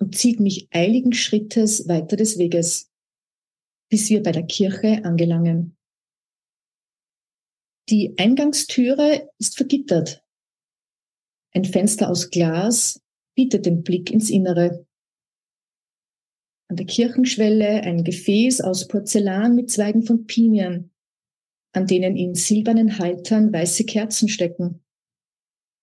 und 0.00 0.16
zieht 0.16 0.40
mich 0.40 0.68
eiligen 0.72 1.12
Schrittes 1.12 1.86
weiter 1.86 2.16
des 2.16 2.38
Weges, 2.38 2.89
bis 3.90 4.08
wir 4.08 4.22
bei 4.22 4.32
der 4.32 4.44
Kirche 4.44 5.04
angelangen. 5.04 5.76
Die 7.88 8.14
Eingangstüre 8.18 9.28
ist 9.38 9.56
vergittert. 9.56 10.24
Ein 11.52 11.64
Fenster 11.64 12.08
aus 12.08 12.30
Glas 12.30 13.02
bietet 13.34 13.66
den 13.66 13.82
Blick 13.82 14.10
ins 14.12 14.30
Innere. 14.30 14.86
An 16.68 16.76
der 16.76 16.86
Kirchenschwelle 16.86 17.82
ein 17.82 18.04
Gefäß 18.04 18.60
aus 18.60 18.86
Porzellan 18.86 19.56
mit 19.56 19.72
Zweigen 19.72 20.02
von 20.02 20.26
Pinien, 20.26 20.92
an 21.72 21.88
denen 21.88 22.16
in 22.16 22.36
silbernen 22.36 22.98
Haltern 22.98 23.52
weiße 23.52 23.84
Kerzen 23.84 24.28
stecken. 24.28 24.84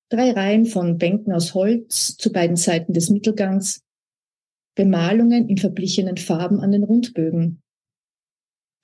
Drei 0.09 0.31
Reihen 0.31 0.65
von 0.65 0.97
Bänken 0.97 1.33
aus 1.33 1.53
Holz 1.53 2.15
zu 2.15 2.31
beiden 2.31 2.55
Seiten 2.55 2.93
des 2.93 3.09
Mittelgangs, 3.09 3.83
Bemalungen 4.75 5.49
in 5.49 5.57
verblichenen 5.57 6.15
Farben 6.15 6.61
an 6.61 6.71
den 6.71 6.83
Rundbögen. 6.83 7.61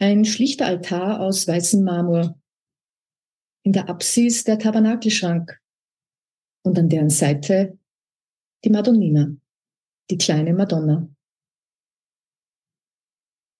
Ein 0.03 0.25
schlichter 0.25 0.65
Altar 0.65 1.21
aus 1.21 1.47
weißem 1.47 1.81
Marmor 1.81 2.37
in 3.65 3.71
der 3.71 3.87
Apsis 3.87 4.43
der 4.43 4.59
Tabernakelschrank 4.59 5.57
und 6.65 6.77
an 6.77 6.89
deren 6.89 7.09
Seite 7.09 7.79
die 8.65 8.69
Madonnina, 8.69 9.33
die 10.09 10.17
kleine 10.17 10.53
Madonna. 10.53 11.07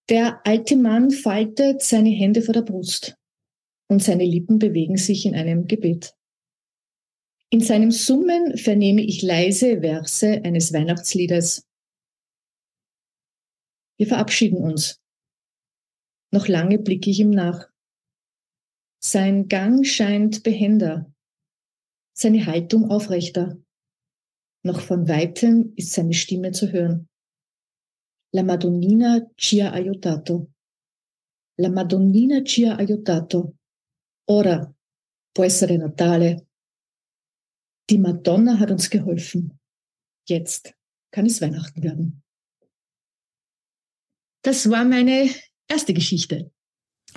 Der 0.09 0.45
alte 0.45 0.75
Mann 0.75 1.11
faltet 1.11 1.81
seine 1.81 2.09
Hände 2.09 2.41
vor 2.41 2.53
der 2.53 2.63
Brust 2.63 3.17
und 3.87 4.03
seine 4.03 4.25
Lippen 4.25 4.59
bewegen 4.59 4.97
sich 4.97 5.25
in 5.25 5.35
einem 5.35 5.65
Gebet. 5.65 6.13
In 7.51 7.61
seinem 7.61 7.91
Summen 7.91 8.57
vernehme 8.57 9.01
ich 9.01 9.21
leise 9.21 9.79
Verse 9.79 10.41
eines 10.43 10.73
Weihnachtsliedes. 10.73 11.65
Wir 13.97 14.07
verabschieden 14.07 14.57
uns. 14.57 15.02
Noch 16.33 16.47
lange 16.47 16.79
blicke 16.79 17.11
ich 17.11 17.19
ihm 17.19 17.29
nach. 17.29 17.69
Sein 18.99 19.49
Gang 19.49 19.85
scheint 19.85 20.41
behender, 20.41 21.13
seine 22.11 22.47
Haltung 22.47 22.89
aufrechter. 22.89 23.61
Noch 24.63 24.81
von 24.81 25.07
weitem 25.07 25.73
ist 25.75 25.91
seine 25.91 26.15
Stimme 26.15 26.51
zu 26.51 26.71
hören. 26.71 27.07
La 28.31 28.41
Madonnina 28.41 29.29
ci 29.37 29.61
ha 29.61 29.73
aiutato. 29.73 30.51
La 31.59 31.69
Madonnina 31.69 32.43
ci 32.43 32.65
ha 32.65 32.77
aiutato. 32.77 33.55
Ora 34.27 34.73
può 35.35 35.43
essere 35.43 35.77
Natale. 35.77 36.47
Die 37.91 37.99
Madonna 37.99 38.57
hat 38.57 38.71
uns 38.71 38.89
geholfen. 38.89 39.59
Jetzt 40.27 40.73
kann 41.11 41.27
es 41.27 41.41
Weihnachten 41.41 41.83
werden. 41.83 42.23
Das 44.41 44.67
war 44.71 44.83
meine 44.83 45.29
erste 45.73 45.93
Geschichte. 45.93 46.51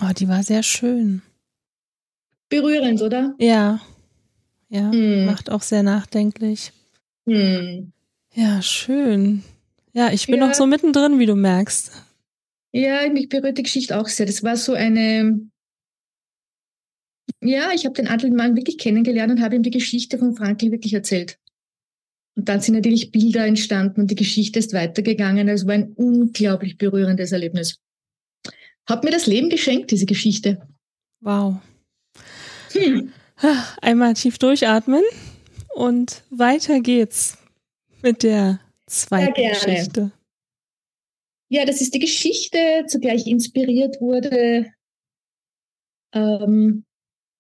Oh, 0.03 0.13
die 0.17 0.29
war 0.29 0.43
sehr 0.43 0.63
schön. 0.63 1.23
Berührend, 2.49 3.03
oder? 3.03 3.35
Ja. 3.39 3.81
Ja, 4.69 4.91
hm. 4.91 5.27
macht 5.27 5.51
auch 5.51 5.63
sehr 5.63 5.83
nachdenklich. 5.83 6.73
Hm. 7.29 7.93
Ja, 8.35 8.63
schön. 8.63 9.43
Ja, 9.93 10.13
ich 10.13 10.27
bin 10.27 10.41
ja. 10.41 10.47
noch 10.47 10.55
so 10.55 10.67
mittendrin, 10.67 11.19
wie 11.19 11.27
du 11.27 11.35
merkst. 11.37 11.93
Ja, 12.73 13.09
mich 13.11 13.29
berührt 13.29 13.59
die 13.59 13.63
Geschichte 13.63 13.99
auch 13.99 14.09
sehr. 14.09 14.27
Das 14.27 14.43
war 14.43 14.57
so 14.57 14.73
eine. 14.75 15.41
Ja, 17.41 17.71
ich 17.75 17.85
habe 17.85 17.95
den 17.95 18.09
alten 18.09 18.35
Mann 18.35 18.57
wirklich 18.57 18.79
kennengelernt 18.79 19.33
und 19.33 19.41
habe 19.41 19.57
ihm 19.57 19.63
die 19.63 19.71
Geschichte 19.71 20.19
von 20.19 20.35
Frankl 20.35 20.73
wirklich 20.73 20.95
erzählt. 20.95 21.39
Und 22.37 22.49
dann 22.49 22.61
sind 22.61 22.75
natürlich 22.75 23.11
Bilder 23.13 23.47
entstanden 23.47 24.03
und 24.03 24.11
die 24.11 24.17
Geschichte 24.17 24.59
ist 24.59 24.73
weitergegangen. 24.73 25.49
Es 25.49 25.67
war 25.67 25.75
ein 25.75 25.93
unglaublich 25.95 26.77
berührendes 26.77 27.33
Erlebnis. 27.33 27.79
Hat 28.87 29.05
mir 29.05 29.11
das 29.11 29.27
Leben 29.27 29.51
geschenkt, 29.51 29.91
diese 29.91 30.07
Geschichte. 30.07 30.67
Wow. 31.21 31.57
Hm. 32.73 33.13
Einmal 33.83 34.15
tief 34.15 34.39
durchatmen 34.39 35.03
und 35.75 36.23
weiter 36.31 36.81
geht's 36.81 37.37
mit 38.03 38.23
der 38.23 38.61
zweiten 38.87 39.35
Geschichte. 39.35 40.13
Ja, 41.49 41.65
das 41.65 41.81
ist 41.81 41.95
die 41.95 42.01
Geschichte, 42.01 42.85
zugleich 42.89 43.27
inspiriert 43.27 44.01
wurde 44.01 44.73
ähm, 46.13 46.85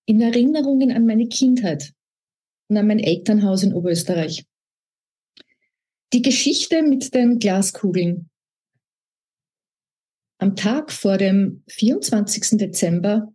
in 0.06 0.20
Erinnerungen 0.20 0.92
an 0.92 1.06
meine 1.06 1.28
Kindheit 1.28 1.92
und 2.68 2.76
an 2.76 2.86
mein 2.86 3.00
Elternhaus 3.00 3.62
in 3.62 3.72
Oberösterreich. 3.72 4.44
Die 6.12 6.22
Geschichte 6.22 6.82
mit 6.82 7.14
den 7.14 7.38
Glaskugeln. 7.38 8.30
Am 10.38 10.54
Tag 10.54 10.92
vor 10.92 11.16
dem 11.16 11.62
24. 11.68 12.58
Dezember 12.58 13.32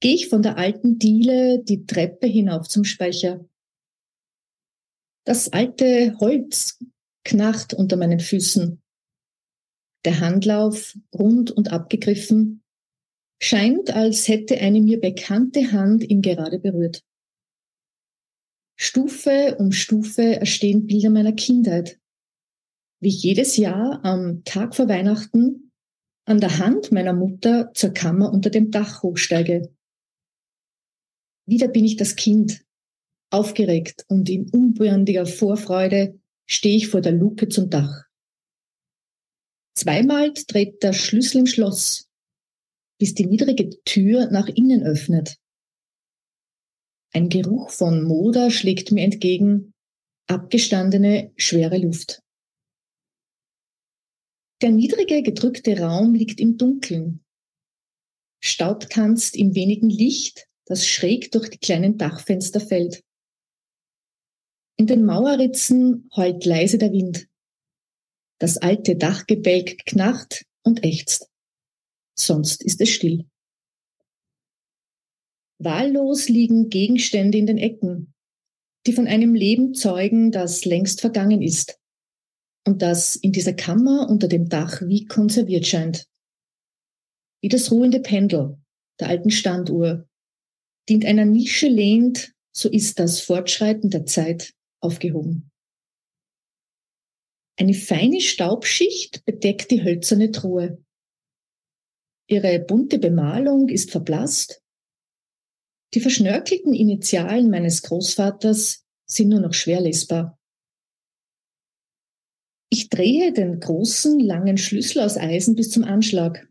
gehe 0.00 0.14
ich 0.14 0.28
von 0.28 0.40
der 0.40 0.56
alten 0.56 0.98
Diele 1.00 1.64
die 1.64 1.84
Treppe 1.84 2.28
hinauf 2.28 2.68
zum 2.68 2.84
Speicher. 2.84 3.44
Das 5.24 5.52
alte 5.52 6.16
Holz 6.20 6.78
knarrt 7.24 7.74
unter 7.74 7.96
meinen 7.96 8.20
Füßen. 8.20 8.80
Der 10.04 10.20
Handlauf, 10.20 10.96
rund 11.12 11.50
und 11.50 11.72
abgegriffen, 11.72 12.62
scheint, 13.42 13.90
als 13.90 14.28
hätte 14.28 14.58
eine 14.58 14.80
mir 14.80 15.00
bekannte 15.00 15.72
Hand 15.72 16.04
ihn 16.08 16.22
gerade 16.22 16.60
berührt. 16.60 17.02
Stufe 18.78 19.56
um 19.58 19.72
Stufe 19.72 20.36
erstehen 20.36 20.86
Bilder 20.86 21.10
meiner 21.10 21.32
Kindheit. 21.32 21.98
Wie 23.00 23.08
jedes 23.08 23.56
Jahr 23.56 24.04
am 24.04 24.44
Tag 24.44 24.76
vor 24.76 24.88
Weihnachten 24.88 25.65
an 26.26 26.40
der 26.40 26.58
Hand 26.58 26.90
meiner 26.90 27.12
Mutter 27.12 27.72
zur 27.72 27.90
Kammer 27.90 28.32
unter 28.32 28.50
dem 28.50 28.70
Dach 28.70 29.02
hochsteige. 29.02 29.72
Wieder 31.46 31.68
bin 31.68 31.84
ich 31.84 31.96
das 31.96 32.16
Kind, 32.16 32.64
aufgeregt 33.30 34.04
und 34.08 34.28
in 34.28 34.50
unbändiger 34.50 35.24
Vorfreude 35.24 36.20
stehe 36.44 36.76
ich 36.76 36.88
vor 36.88 37.00
der 37.00 37.12
Luke 37.12 37.48
zum 37.48 37.70
Dach. 37.70 38.04
Zweimal 39.76 40.32
dreht 40.48 40.82
der 40.82 40.92
Schlüssel 40.92 41.38
im 41.40 41.46
Schloss, 41.46 42.08
bis 42.98 43.14
die 43.14 43.26
niedrige 43.26 43.70
Tür 43.84 44.28
nach 44.30 44.48
innen 44.48 44.82
öffnet. 44.82 45.36
Ein 47.12 47.28
Geruch 47.28 47.70
von 47.70 48.02
Moder 48.02 48.50
schlägt 48.50 48.90
mir 48.90 49.04
entgegen, 49.04 49.74
abgestandene, 50.26 51.32
schwere 51.36 51.78
Luft. 51.78 52.22
Der 54.62 54.70
niedrige, 54.70 55.22
gedrückte 55.22 55.78
Raum 55.80 56.14
liegt 56.14 56.40
im 56.40 56.56
Dunkeln. 56.56 57.22
Staub 58.40 58.88
tanzt 58.88 59.36
im 59.36 59.54
wenigen 59.54 59.90
Licht, 59.90 60.48
das 60.64 60.86
schräg 60.86 61.30
durch 61.32 61.50
die 61.50 61.58
kleinen 61.58 61.98
Dachfenster 61.98 62.60
fällt. 62.60 63.04
In 64.78 64.86
den 64.86 65.04
Mauerritzen 65.04 66.08
heult 66.16 66.44
leise 66.46 66.78
der 66.78 66.92
Wind. 66.92 67.28
Das 68.38 68.56
alte 68.56 68.96
Dachgebälk 68.96 69.84
knarrt 69.84 70.44
und 70.62 70.84
ächzt. 70.84 71.30
Sonst 72.18 72.62
ist 72.62 72.80
es 72.80 72.88
still. 72.88 73.26
Wahllos 75.58 76.28
liegen 76.28 76.70
Gegenstände 76.70 77.36
in 77.38 77.46
den 77.46 77.58
Ecken, 77.58 78.14
die 78.86 78.92
von 78.92 79.06
einem 79.06 79.34
Leben 79.34 79.74
zeugen, 79.74 80.30
das 80.30 80.64
längst 80.64 81.00
vergangen 81.00 81.42
ist 81.42 81.78
und 82.66 82.82
das 82.82 83.16
in 83.16 83.32
dieser 83.32 83.54
Kammer 83.54 84.08
unter 84.10 84.28
dem 84.28 84.48
Dach 84.48 84.82
wie 84.82 85.06
konserviert 85.06 85.66
scheint. 85.66 86.06
Wie 87.40 87.48
das 87.48 87.70
ruhende 87.70 88.00
Pendel 88.00 88.58
der 89.00 89.08
alten 89.08 89.30
Standuhr, 89.30 90.08
die 90.88 90.94
in 90.94 91.06
einer 91.06 91.24
Nische 91.24 91.68
lehnt, 91.68 92.34
so 92.52 92.68
ist 92.68 92.98
das 92.98 93.20
Fortschreiten 93.20 93.90
der 93.90 94.06
Zeit 94.06 94.54
aufgehoben. 94.80 95.50
Eine 97.58 97.74
feine 97.74 98.20
Staubschicht 98.20 99.24
bedeckt 99.24 99.70
die 99.70 99.82
hölzerne 99.82 100.30
Truhe. 100.30 100.82
Ihre 102.28 102.58
bunte 102.58 102.98
Bemalung 102.98 103.68
ist 103.68 103.90
verblasst 103.90 104.62
die 105.94 106.00
verschnörkelten 106.00 106.74
Initialen 106.74 107.48
meines 107.48 107.82
Großvaters 107.82 108.84
sind 109.06 109.28
nur 109.28 109.40
noch 109.40 109.54
schwer 109.54 109.80
lesbar. 109.80 110.35
Ich 112.68 112.88
drehe 112.88 113.32
den 113.32 113.60
großen, 113.60 114.18
langen 114.18 114.58
Schlüssel 114.58 115.00
aus 115.00 115.16
Eisen 115.16 115.54
bis 115.54 115.70
zum 115.70 115.84
Anschlag. 115.84 116.48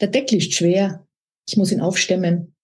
Der 0.00 0.08
Deckel 0.08 0.38
ist 0.38 0.54
schwer. 0.54 1.06
Ich 1.46 1.56
muss 1.56 1.72
ihn 1.72 1.80
aufstemmen. 1.80 2.54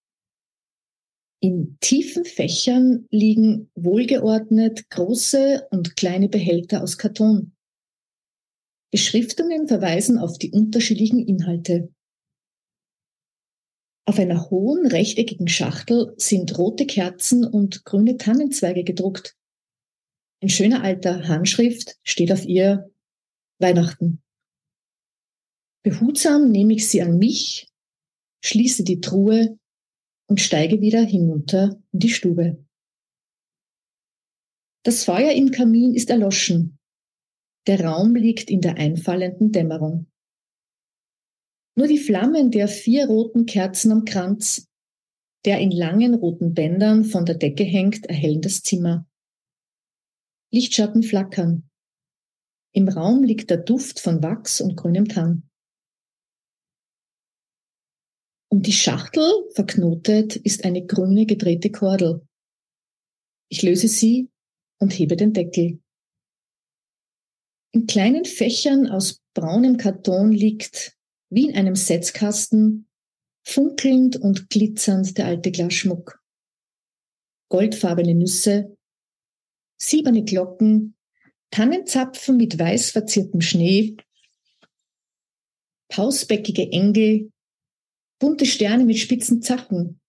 In 1.41 1.77
tiefen 1.81 2.25
Fächern 2.25 3.07
liegen 3.11 3.71
wohlgeordnet 3.75 4.89
große 4.89 5.69
und 5.71 5.97
kleine 5.97 6.29
Behälter 6.29 6.83
aus 6.83 6.97
Karton. 6.97 7.53
Beschriftungen 8.91 9.69
verweisen 9.69 10.19
auf 10.19 10.39
die 10.39 10.51
unterschiedlichen 10.53 11.19
Inhalte. 11.19 11.93
Auf 14.09 14.19
einer 14.19 14.51
hohen 14.51 14.87
rechteckigen 14.87 15.49
Schachtel 15.49 16.15
sind 16.17 16.57
rote 16.57 16.87
Kerzen 16.87 17.45
und 17.45 17.85
grüne 17.85 18.17
Tannenzweige 18.17 18.85
gedruckt. 18.85 19.36
In 20.41 20.49
schöner 20.49 20.83
alter 20.83 21.29
Handschrift 21.29 21.99
steht 22.03 22.31
auf 22.31 22.45
ihr 22.45 22.91
Weihnachten. 23.59 24.23
Behutsam 25.83 26.51
nehme 26.51 26.75
ich 26.75 26.89
sie 26.89 27.01
an 27.01 27.19
mich, 27.19 27.69
schließe 28.45 28.85
die 28.85 29.01
Truhe 29.01 29.59
und 30.27 30.41
steige 30.41 30.81
wieder 30.81 31.03
hinunter 31.03 31.81
in 31.93 32.01
die 32.01 32.11
Stube. 32.11 32.65
Das 34.83 35.05
Feuer 35.05 35.33
im 35.33 35.51
Kamin 35.51 35.95
ist 35.95 36.11
erloschen. 36.11 36.79
Der 37.67 37.85
Raum 37.85 38.15
liegt 38.15 38.51
in 38.51 38.61
der 38.61 38.77
einfallenden 38.77 39.53
Dämmerung. 39.53 40.07
Nur 41.77 41.89
die 41.89 41.99
Flammen 41.99 42.51
der 42.51 42.69
vier 42.69 43.07
roten 43.07 43.47
Kerzen 43.47 43.91
am 43.91 44.05
Kranz, 44.05 44.69
der 45.45 45.61
in 45.61 45.71
langen 45.71 46.15
roten 46.15 46.55
Bändern 46.55 47.05
von 47.05 47.25
der 47.25 47.37
Decke 47.37 47.65
hängt, 47.65 48.07
erhellen 48.07 48.41
das 48.43 48.63
Zimmer. 48.63 49.07
Lichtschatten 50.53 51.03
flackern. 51.03 51.69
Im 52.73 52.89
Raum 52.89 53.23
liegt 53.23 53.51
der 53.51 53.57
Duft 53.57 54.01
von 54.01 54.23
Wachs 54.23 54.61
und 54.61 54.77
grünem 54.77 55.09
Tann. 55.09 55.49
Um 58.49 58.63
die 58.63 58.73
Schachtel 58.73 59.31
verknotet 59.55 60.37
ist 60.37 60.65
eine 60.65 60.87
grüne 60.87 61.27
gedrehte 61.27 61.71
Kordel. 61.71 62.27
Ich 63.49 63.63
löse 63.63 63.89
sie 63.89 64.31
und 64.79 64.93
hebe 64.93 65.17
den 65.17 65.33
Deckel. 65.33 65.81
In 67.73 67.87
kleinen 67.87 68.25
Fächern 68.25 68.87
aus 68.87 69.23
braunem 69.35 69.77
Karton 69.77 70.33
liegt 70.33 70.97
wie 71.29 71.49
in 71.49 71.57
einem 71.57 71.75
Setzkasten, 71.75 72.89
funkelnd 73.47 74.17
und 74.17 74.49
glitzernd 74.49 75.19
der 75.19 75.27
alte 75.27 75.51
Glasschmuck. 75.51 76.23
Goldfarbene 77.49 78.15
Nüsse, 78.15 78.76
sieberne 79.79 80.25
Glocken, 80.25 80.97
Tannenzapfen 81.51 82.37
mit 82.37 82.59
weiß 82.59 82.91
verziertem 82.91 83.41
Schnee, 83.41 83.97
pausbäckige 85.89 86.71
Engel, 86.73 87.31
bunte 88.19 88.47
Sterne 88.47 88.85
mit 88.85 88.99
spitzen 88.99 89.43
Zacken, 89.43 90.01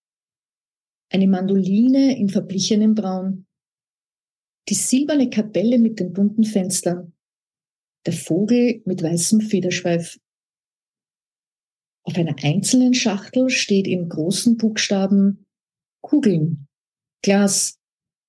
eine 1.10 1.28
Mandoline 1.28 2.18
in 2.18 2.30
verblichenem 2.30 2.96
Braun, 2.96 3.46
die 4.70 4.74
silberne 4.74 5.30
Kapelle 5.30 5.80
mit 5.80 6.00
den 6.00 6.14
bunten 6.14 6.44
Fenstern, 6.44 7.14
der 8.06 8.14
Vogel 8.14 8.82
mit 8.86 9.04
weißem 9.04 9.42
Federschweif. 9.42 10.20
Auf 12.04 12.16
einer 12.16 12.36
einzelnen 12.42 12.94
Schachtel 12.94 13.50
steht 13.50 13.88
in 13.88 14.10
großen 14.10 14.58
Buchstaben 14.58 15.46
Kugeln, 16.02 16.68
Glas, 17.22 17.80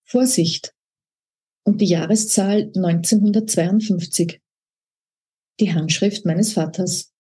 Vorsicht 0.04 0.74
und 1.68 1.82
die 1.82 1.86
Jahreszahl 1.86 2.72
1952. 2.74 4.40
Die 5.60 5.74
Handschrift 5.74 6.24
meines 6.24 6.54
Vaters. 6.54 7.12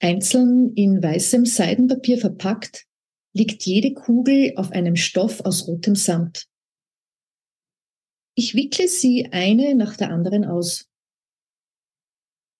Einzeln 0.00 0.72
in 0.74 1.02
weißem 1.02 1.44
Seidenpapier 1.44 2.18
verpackt 2.18 2.86
liegt 3.32 3.64
jede 3.64 3.94
Kugel 3.94 4.52
auf 4.54 4.70
einem 4.70 4.94
Stoff 4.94 5.40
aus 5.40 5.66
rotem 5.66 5.96
Samt. 5.96 6.46
Ich 8.36 8.54
wickle 8.54 8.86
sie 8.86 9.26
eine 9.32 9.74
nach 9.74 9.96
der 9.96 10.10
anderen 10.10 10.44
aus. 10.44 10.88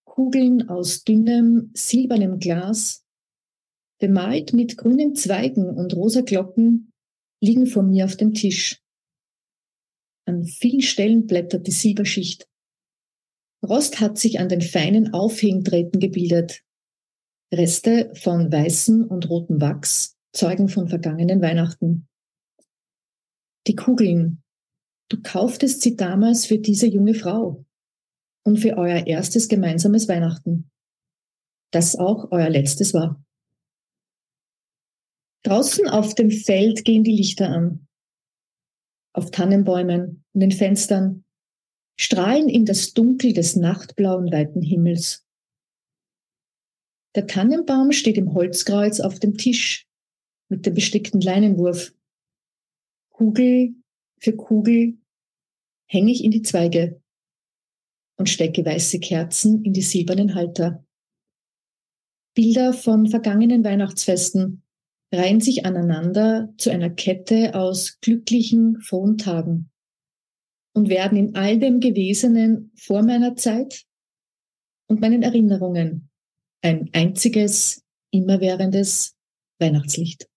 Kugeln 0.04 0.68
aus 0.68 1.04
dünnem, 1.04 1.70
silbernem 1.74 2.40
Glas, 2.40 3.06
bemalt 4.00 4.52
mit 4.52 4.76
grünen 4.78 5.14
Zweigen 5.14 5.68
und 5.68 5.94
rosa 5.94 6.22
Glocken, 6.22 6.92
liegen 7.40 7.68
vor 7.68 7.84
mir 7.84 8.04
auf 8.04 8.16
dem 8.16 8.34
Tisch. 8.34 8.83
An 10.26 10.44
vielen 10.44 10.80
Stellen 10.80 11.26
blättert 11.26 11.66
die 11.66 11.72
Silberschicht. 11.72 12.48
Rost 13.62 14.00
hat 14.00 14.18
sich 14.18 14.40
an 14.40 14.48
den 14.48 14.60
feinen 14.60 15.12
Aufhängdrähten 15.12 16.00
gebildet. 16.00 16.62
Reste 17.52 18.12
von 18.14 18.50
weißem 18.50 19.04
und 19.04 19.28
rotem 19.28 19.60
Wachs 19.60 20.16
zeugen 20.32 20.68
von 20.68 20.88
vergangenen 20.88 21.40
Weihnachten. 21.40 22.08
Die 23.66 23.76
Kugeln. 23.76 24.42
Du 25.08 25.20
kauftest 25.22 25.82
sie 25.82 25.96
damals 25.96 26.46
für 26.46 26.58
diese 26.58 26.86
junge 26.86 27.14
Frau 27.14 27.64
und 28.44 28.58
für 28.58 28.76
euer 28.76 29.06
erstes 29.06 29.48
gemeinsames 29.48 30.08
Weihnachten, 30.08 30.70
das 31.70 31.96
auch 31.96 32.30
euer 32.30 32.48
letztes 32.48 32.94
war. 32.94 33.22
Draußen 35.44 35.88
auf 35.88 36.14
dem 36.14 36.30
Feld 36.30 36.84
gehen 36.84 37.04
die 37.04 37.16
Lichter 37.16 37.48
an. 37.50 37.86
Auf 39.14 39.30
Tannenbäumen, 39.30 40.24
in 40.34 40.40
den 40.40 40.52
Fenstern, 40.52 41.24
strahlen 41.96 42.48
in 42.48 42.66
das 42.66 42.92
Dunkel 42.94 43.32
des 43.32 43.54
nachtblauen 43.54 44.32
weiten 44.32 44.60
Himmels. 44.60 45.24
Der 47.14 47.28
Tannenbaum 47.28 47.92
steht 47.92 48.18
im 48.18 48.34
Holzkreuz 48.34 48.98
auf 48.98 49.20
dem 49.20 49.38
Tisch, 49.38 49.88
mit 50.48 50.66
dem 50.66 50.74
bestickten 50.74 51.20
Leinenwurf. 51.20 51.94
Kugel 53.10 53.76
für 54.18 54.34
Kugel 54.34 54.98
hänge 55.86 56.10
ich 56.10 56.24
in 56.24 56.32
die 56.32 56.42
Zweige 56.42 57.00
und 58.16 58.28
stecke 58.28 58.64
weiße 58.64 58.98
Kerzen 58.98 59.64
in 59.64 59.72
die 59.72 59.82
silbernen 59.82 60.34
Halter. 60.34 60.84
Bilder 62.34 62.72
von 62.72 63.06
vergangenen 63.06 63.62
Weihnachtsfesten 63.62 64.63
reihen 65.14 65.40
sich 65.40 65.64
aneinander 65.64 66.52
zu 66.58 66.70
einer 66.70 66.90
Kette 66.90 67.54
aus 67.54 67.98
glücklichen, 68.00 68.80
frohen 68.80 69.18
Tagen 69.18 69.70
und 70.74 70.88
werden 70.88 71.16
in 71.16 71.34
all 71.34 71.58
dem 71.58 71.80
Gewesenen 71.80 72.72
vor 72.76 73.02
meiner 73.02 73.36
Zeit 73.36 73.84
und 74.86 75.00
meinen 75.00 75.22
Erinnerungen 75.22 76.10
ein 76.62 76.90
einziges, 76.92 77.82
immerwährendes 78.10 79.16
Weihnachtslicht. 79.58 80.28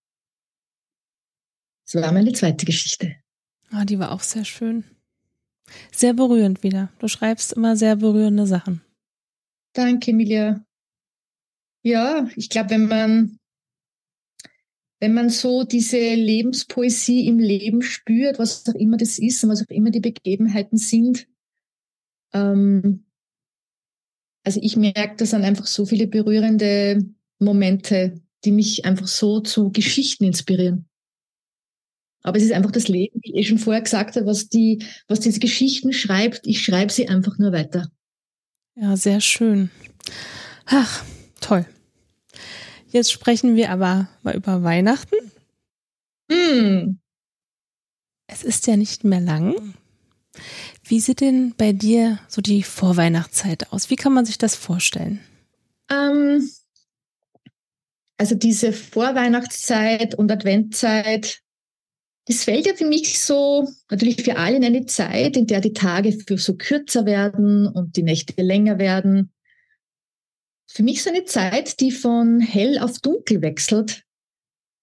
Das 1.86 2.02
war 2.02 2.12
meine 2.12 2.32
zweite 2.32 2.66
Geschichte. 2.66 3.16
Ah, 3.70 3.84
die 3.84 3.98
war 3.98 4.12
auch 4.12 4.20
sehr 4.20 4.44
schön. 4.44 4.84
Sehr 5.92 6.14
berührend 6.14 6.62
wieder. 6.62 6.90
Du 6.98 7.08
schreibst 7.08 7.52
immer 7.52 7.76
sehr 7.76 7.96
berührende 7.96 8.46
Sachen. 8.46 8.82
Danke, 9.74 10.10
Emilia. 10.10 10.64
Ja, 11.82 12.28
ich 12.36 12.50
glaube, 12.50 12.70
wenn 12.70 12.88
man, 12.88 13.37
wenn 15.00 15.14
man 15.14 15.30
so 15.30 15.64
diese 15.64 15.96
Lebenspoesie 15.96 17.26
im 17.26 17.38
Leben 17.38 17.82
spürt, 17.82 18.38
was 18.38 18.68
auch 18.68 18.74
immer 18.74 18.96
das 18.96 19.18
ist 19.18 19.42
und 19.44 19.50
was 19.50 19.62
auch 19.62 19.70
immer 19.70 19.90
die 19.90 20.00
Begebenheiten 20.00 20.76
sind, 20.76 21.28
ähm, 22.32 23.04
also 24.44 24.60
ich 24.62 24.76
merke, 24.76 25.16
das 25.16 25.30
sind 25.30 25.44
einfach 25.44 25.66
so 25.66 25.84
viele 25.84 26.06
berührende 26.06 27.04
Momente, 27.38 28.20
die 28.44 28.52
mich 28.52 28.84
einfach 28.84 29.06
so 29.06 29.40
zu 29.40 29.70
Geschichten 29.70 30.24
inspirieren. 30.24 30.88
Aber 32.22 32.38
es 32.38 32.44
ist 32.44 32.52
einfach 32.52 32.72
das 32.72 32.88
Leben, 32.88 33.20
wie 33.22 33.38
ich 33.38 33.48
schon 33.48 33.58
vorher 33.58 33.82
gesagt 33.82 34.16
habe, 34.16 34.26
was 34.26 34.48
die, 34.48 34.82
was 35.06 35.20
diese 35.20 35.38
Geschichten 35.38 35.92
schreibt, 35.92 36.46
ich 36.46 36.62
schreibe 36.62 36.92
sie 36.92 37.08
einfach 37.08 37.38
nur 37.38 37.52
weiter. 37.52 37.90
Ja, 38.74 38.96
sehr 38.96 39.20
schön. 39.20 39.70
Ach, 40.66 41.04
toll. 41.40 41.66
Jetzt 42.90 43.12
sprechen 43.12 43.54
wir 43.54 43.70
aber 43.70 44.08
mal 44.22 44.34
über 44.34 44.62
Weihnachten. 44.62 45.16
Hm. 46.30 46.98
Es 48.26 48.42
ist 48.42 48.66
ja 48.66 48.76
nicht 48.76 49.04
mehr 49.04 49.20
lang. 49.20 49.74
Wie 50.84 51.00
sieht 51.00 51.20
denn 51.20 51.54
bei 51.56 51.72
dir 51.72 52.18
so 52.28 52.40
die 52.40 52.62
Vorweihnachtszeit 52.62 53.72
aus? 53.72 53.90
Wie 53.90 53.96
kann 53.96 54.12
man 54.12 54.24
sich 54.24 54.38
das 54.38 54.54
vorstellen? 54.54 55.20
Ähm, 55.90 56.48
also 58.18 58.34
diese 58.34 58.72
Vorweihnachtszeit 58.72 60.14
und 60.14 60.30
Adventzeit, 60.30 61.40
das 62.26 62.44
fällt 62.44 62.66
ja 62.66 62.74
für 62.74 62.86
mich 62.86 63.20
so, 63.20 63.68
natürlich 63.90 64.22
für 64.22 64.36
alle 64.36 64.56
in 64.56 64.64
eine 64.64 64.86
Zeit, 64.86 65.36
in 65.36 65.46
der 65.46 65.60
die 65.60 65.72
Tage 65.72 66.12
für 66.12 66.36
so 66.36 66.56
kürzer 66.56 67.06
werden 67.06 67.66
und 67.66 67.96
die 67.96 68.02
Nächte 68.02 68.42
länger 68.42 68.78
werden. 68.78 69.32
Für 70.70 70.82
mich 70.82 71.02
so 71.02 71.10
eine 71.10 71.24
Zeit, 71.24 71.80
die 71.80 71.90
von 71.90 72.40
hell 72.40 72.78
auf 72.78 72.98
dunkel 72.98 73.42
wechselt. 73.42 74.04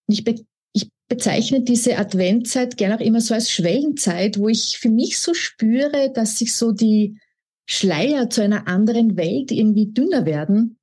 Ich, 0.08 0.24
be 0.24 0.44
ich 0.74 0.90
bezeichne 1.08 1.62
diese 1.62 1.98
Adventzeit 1.98 2.78
gerne 2.78 2.96
auch 2.96 3.02
immer 3.02 3.22
so 3.22 3.34
als 3.34 3.52
Schwellenzeit, 3.52 4.40
wo 4.40 4.50
ich 4.50 4.78
für 4.80 4.90
mich 4.90 5.20
so 5.20 5.34
spüre, 5.34 6.12
dass 6.14 6.40
sich 6.40 6.56
so 6.56 6.72
die 6.72 7.20
Schleier 7.68 8.30
zu 8.30 8.42
einer 8.44 8.68
anderen 8.68 9.16
Welt 9.16 9.52
irgendwie 9.52 9.88
dünner 9.88 10.26
werden 10.26 10.78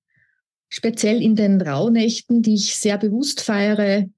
speziell 0.72 1.20
in 1.20 1.36
den 1.36 1.60
Rauhnächten, 1.60 2.40
die 2.40 2.54
ich 2.54 2.76
sehr 2.76 2.96
bewusst 2.96 3.42
feiere, 3.42 4.08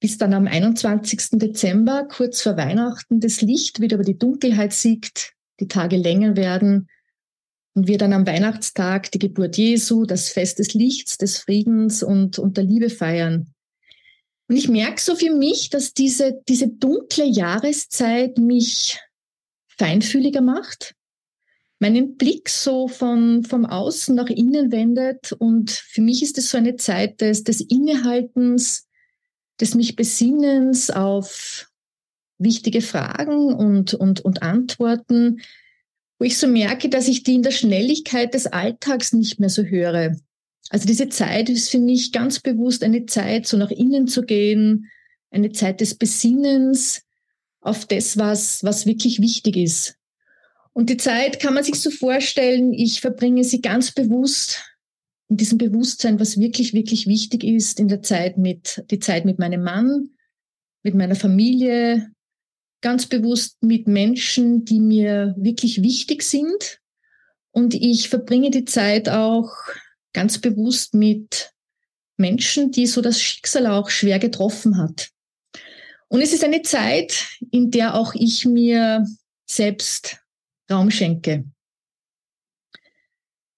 bis 0.00 0.16
dann 0.16 0.32
am 0.32 0.46
21. 0.46 1.32
Dezember, 1.32 2.08
kurz 2.10 2.40
vor 2.40 2.56
Weihnachten, 2.56 3.20
das 3.20 3.42
Licht 3.42 3.82
wieder 3.82 3.96
über 3.96 4.04
die 4.04 4.16
Dunkelheit 4.16 4.72
siegt, 4.72 5.34
die 5.60 5.68
Tage 5.68 5.98
länger 5.98 6.34
werden 6.34 6.88
und 7.74 7.88
wir 7.88 7.98
dann 7.98 8.12
am 8.12 8.26
Weihnachtstag 8.26 9.10
die 9.10 9.18
Geburt 9.18 9.56
Jesu, 9.56 10.04
das 10.04 10.28
Fest 10.28 10.60
des 10.60 10.74
Lichts, 10.74 11.18
des 11.18 11.38
Friedens 11.38 12.02
und, 12.02 12.38
und 12.38 12.56
der 12.56 12.64
Liebe 12.64 12.88
feiern. 12.88 13.52
Und 14.48 14.56
ich 14.56 14.68
merke 14.68 15.00
so 15.00 15.16
für 15.16 15.34
mich, 15.34 15.70
dass 15.70 15.94
diese, 15.94 16.40
diese 16.48 16.68
dunkle 16.68 17.24
Jahreszeit 17.24 18.38
mich 18.38 19.00
feinfühliger 19.66 20.40
macht, 20.40 20.94
meinen 21.80 22.16
Blick 22.16 22.48
so 22.48 22.86
von, 22.86 23.42
vom 23.42 23.66
Außen 23.66 24.14
nach 24.14 24.28
innen 24.28 24.70
wendet. 24.70 25.32
Und 25.32 25.70
für 25.70 26.02
mich 26.02 26.22
ist 26.22 26.38
es 26.38 26.50
so 26.50 26.58
eine 26.58 26.76
Zeit 26.76 27.20
des, 27.20 27.42
des 27.42 27.60
Innehaltens, 27.60 28.86
des 29.60 29.74
mich 29.74 29.96
Besinnens 29.96 30.90
auf 30.90 31.70
wichtige 32.38 32.82
Fragen 32.82 33.54
und, 33.54 33.94
und, 33.94 34.20
und 34.20 34.42
Antworten, 34.42 35.40
wo 36.18 36.24
ich 36.24 36.38
so 36.38 36.46
merke, 36.46 36.88
dass 36.88 37.08
ich 37.08 37.22
die 37.22 37.34
in 37.34 37.42
der 37.42 37.50
Schnelligkeit 37.50 38.34
des 38.34 38.46
Alltags 38.46 39.12
nicht 39.12 39.40
mehr 39.40 39.48
so 39.48 39.62
höre. 39.62 40.16
Also 40.70 40.86
diese 40.86 41.08
Zeit 41.08 41.48
ist 41.48 41.70
für 41.70 41.78
mich 41.78 42.12
ganz 42.12 42.40
bewusst 42.40 42.82
eine 42.82 43.06
Zeit, 43.06 43.46
so 43.46 43.56
nach 43.56 43.70
innen 43.70 44.08
zu 44.08 44.22
gehen, 44.22 44.90
eine 45.30 45.52
Zeit 45.52 45.80
des 45.80 45.94
Besinnens 45.96 47.02
auf 47.60 47.86
das, 47.86 48.16
was, 48.16 48.62
was 48.62 48.86
wirklich 48.86 49.20
wichtig 49.20 49.56
ist. 49.56 49.96
Und 50.72 50.90
die 50.90 50.96
Zeit 50.96 51.40
kann 51.40 51.54
man 51.54 51.64
sich 51.64 51.80
so 51.80 51.90
vorstellen, 51.90 52.72
ich 52.72 53.00
verbringe 53.00 53.44
sie 53.44 53.60
ganz 53.60 53.92
bewusst 53.92 54.64
in 55.28 55.36
diesem 55.36 55.58
Bewusstsein, 55.58 56.20
was 56.20 56.38
wirklich, 56.38 56.74
wirklich 56.74 57.06
wichtig 57.06 57.44
ist, 57.44 57.80
in 57.80 57.88
der 57.88 58.02
Zeit 58.02 58.38
mit, 58.38 58.84
die 58.90 58.98
Zeit 58.98 59.24
mit 59.24 59.38
meinem 59.38 59.62
Mann, 59.62 60.10
mit 60.82 60.94
meiner 60.94 61.14
Familie, 61.14 62.10
ganz 62.84 63.06
bewusst 63.06 63.62
mit 63.62 63.88
Menschen, 63.88 64.66
die 64.66 64.78
mir 64.78 65.34
wirklich 65.38 65.80
wichtig 65.80 66.22
sind. 66.22 66.82
Und 67.50 67.72
ich 67.72 68.10
verbringe 68.10 68.50
die 68.50 68.66
Zeit 68.66 69.08
auch 69.08 69.50
ganz 70.12 70.38
bewusst 70.38 70.92
mit 70.92 71.50
Menschen, 72.18 72.72
die 72.72 72.86
so 72.86 73.00
das 73.00 73.22
Schicksal 73.22 73.66
auch 73.68 73.88
schwer 73.88 74.18
getroffen 74.18 74.76
hat. 74.76 75.08
Und 76.08 76.20
es 76.20 76.34
ist 76.34 76.44
eine 76.44 76.60
Zeit, 76.60 77.38
in 77.50 77.70
der 77.70 77.94
auch 77.94 78.14
ich 78.14 78.44
mir 78.44 79.06
selbst 79.46 80.18
Raum 80.70 80.90
schenke. 80.90 81.46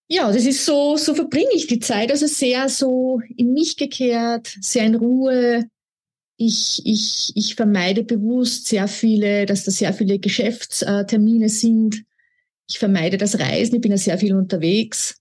Ja, 0.06 0.30
das 0.30 0.44
ist 0.44 0.64
so, 0.64 0.96
so 0.96 1.16
verbringe 1.16 1.52
ich 1.52 1.66
die 1.66 1.80
Zeit, 1.80 2.12
also 2.12 2.28
sehr 2.28 2.68
so 2.68 3.20
in 3.36 3.52
mich 3.52 3.76
gekehrt, 3.76 4.56
sehr 4.60 4.84
in 4.84 4.94
Ruhe. 4.94 5.68
Ich, 6.38 6.82
ich, 6.84 7.32
ich 7.34 7.54
vermeide 7.54 8.04
bewusst 8.04 8.66
sehr 8.66 8.88
viele, 8.88 9.46
dass 9.46 9.64
da 9.64 9.70
sehr 9.70 9.92
viele 9.92 10.18
Geschäftstermine 10.18 11.48
sind. 11.48 12.04
Ich 12.68 12.78
vermeide 12.78 13.16
das 13.16 13.38
Reisen, 13.38 13.76
ich 13.76 13.80
bin 13.80 13.92
ja 13.92 13.96
sehr 13.96 14.18
viel 14.18 14.34
unterwegs. 14.34 15.20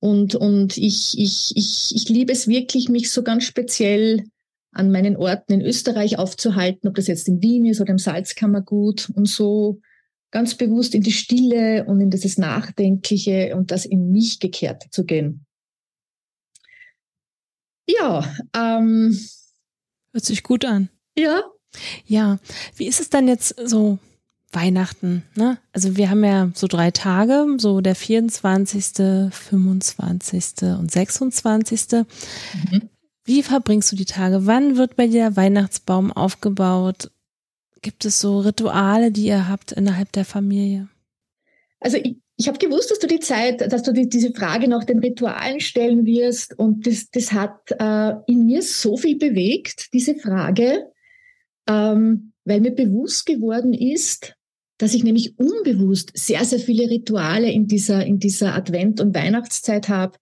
Und, 0.00 0.34
und 0.34 0.76
ich, 0.76 1.18
ich, 1.18 1.52
ich, 1.54 1.94
ich 1.94 2.08
liebe 2.08 2.32
es 2.32 2.48
wirklich, 2.48 2.88
mich 2.88 3.10
so 3.10 3.22
ganz 3.22 3.44
speziell 3.44 4.24
an 4.72 4.90
meinen 4.90 5.16
Orten 5.16 5.52
in 5.52 5.60
Österreich 5.60 6.18
aufzuhalten, 6.18 6.88
ob 6.88 6.94
das 6.94 7.06
jetzt 7.06 7.28
in 7.28 7.42
Wien 7.42 7.66
ist 7.66 7.80
oder 7.80 7.90
im 7.90 7.98
Salzkammergut 7.98 9.10
und 9.14 9.28
so 9.28 9.80
ganz 10.30 10.54
bewusst 10.54 10.94
in 10.94 11.02
die 11.02 11.12
Stille 11.12 11.84
und 11.86 12.00
in 12.00 12.10
dieses 12.10 12.38
Nachdenkliche 12.38 13.54
und 13.56 13.70
das 13.70 13.84
in 13.84 14.12
mich 14.12 14.38
gekehrt 14.38 14.86
zu 14.90 15.04
gehen. 15.04 15.44
Ja, 17.88 18.24
ähm, 18.56 19.18
hört 20.12 20.24
sich 20.24 20.42
gut 20.42 20.64
an. 20.64 20.88
Ja. 21.16 21.42
Ja, 22.04 22.38
wie 22.76 22.88
ist 22.88 23.00
es 23.00 23.10
dann 23.10 23.28
jetzt 23.28 23.54
so 23.64 23.98
Weihnachten, 24.52 25.22
ne? 25.36 25.58
Also 25.72 25.96
wir 25.96 26.10
haben 26.10 26.24
ja 26.24 26.50
so 26.54 26.66
drei 26.66 26.90
Tage, 26.90 27.46
so 27.58 27.80
der 27.80 27.94
24., 27.94 29.30
25. 29.30 30.62
und 30.78 30.90
26. 30.90 31.92
Mhm. 31.92 32.88
Wie 33.24 33.42
verbringst 33.44 33.92
du 33.92 33.96
die 33.96 34.06
Tage? 34.06 34.46
Wann 34.46 34.76
wird 34.76 34.96
bei 34.96 35.06
dir 35.06 35.20
der 35.20 35.36
Weihnachtsbaum 35.36 36.10
aufgebaut? 36.10 37.12
Gibt 37.82 38.04
es 38.04 38.18
so 38.18 38.40
Rituale, 38.40 39.12
die 39.12 39.26
ihr 39.26 39.48
habt 39.48 39.72
innerhalb 39.72 40.10
der 40.12 40.24
Familie? 40.24 40.88
Also 41.78 41.96
ich, 41.96 42.16
ich 42.40 42.48
habe 42.48 42.56
gewusst, 42.56 42.90
dass 42.90 42.98
du 42.98 43.06
die 43.06 43.20
Zeit, 43.20 43.70
dass 43.70 43.82
du 43.82 43.92
die, 43.92 44.08
diese 44.08 44.32
Frage 44.32 44.66
nach 44.66 44.84
den 44.84 45.00
Ritualen 45.00 45.60
stellen 45.60 46.06
wirst 46.06 46.58
und 46.58 46.86
das, 46.86 47.10
das 47.10 47.32
hat 47.32 47.70
äh, 47.78 48.14
in 48.26 48.46
mir 48.46 48.62
so 48.62 48.96
viel 48.96 49.18
bewegt, 49.18 49.92
diese 49.92 50.14
Frage, 50.14 50.90
ähm, 51.68 52.32
weil 52.46 52.62
mir 52.62 52.70
bewusst 52.70 53.26
geworden 53.26 53.74
ist, 53.74 54.36
dass 54.78 54.94
ich 54.94 55.04
nämlich 55.04 55.38
unbewusst 55.38 56.12
sehr, 56.14 56.42
sehr 56.46 56.60
viele 56.60 56.88
Rituale 56.88 57.52
in 57.52 57.66
dieser, 57.66 58.06
in 58.06 58.18
dieser 58.18 58.54
Advent- 58.54 59.02
und 59.02 59.14
Weihnachtszeit 59.14 59.90
habe. 59.90 60.16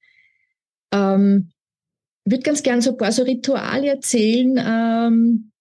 Ähm, 0.92 1.50
ich 2.24 2.32
würde 2.32 2.42
ganz 2.42 2.64
gern 2.64 2.80
so 2.80 2.90
ein 2.90 2.96
paar 2.96 3.12
so 3.12 3.22
Rituale 3.22 3.86
erzählen, 3.90 4.58
ähm, 4.58 5.52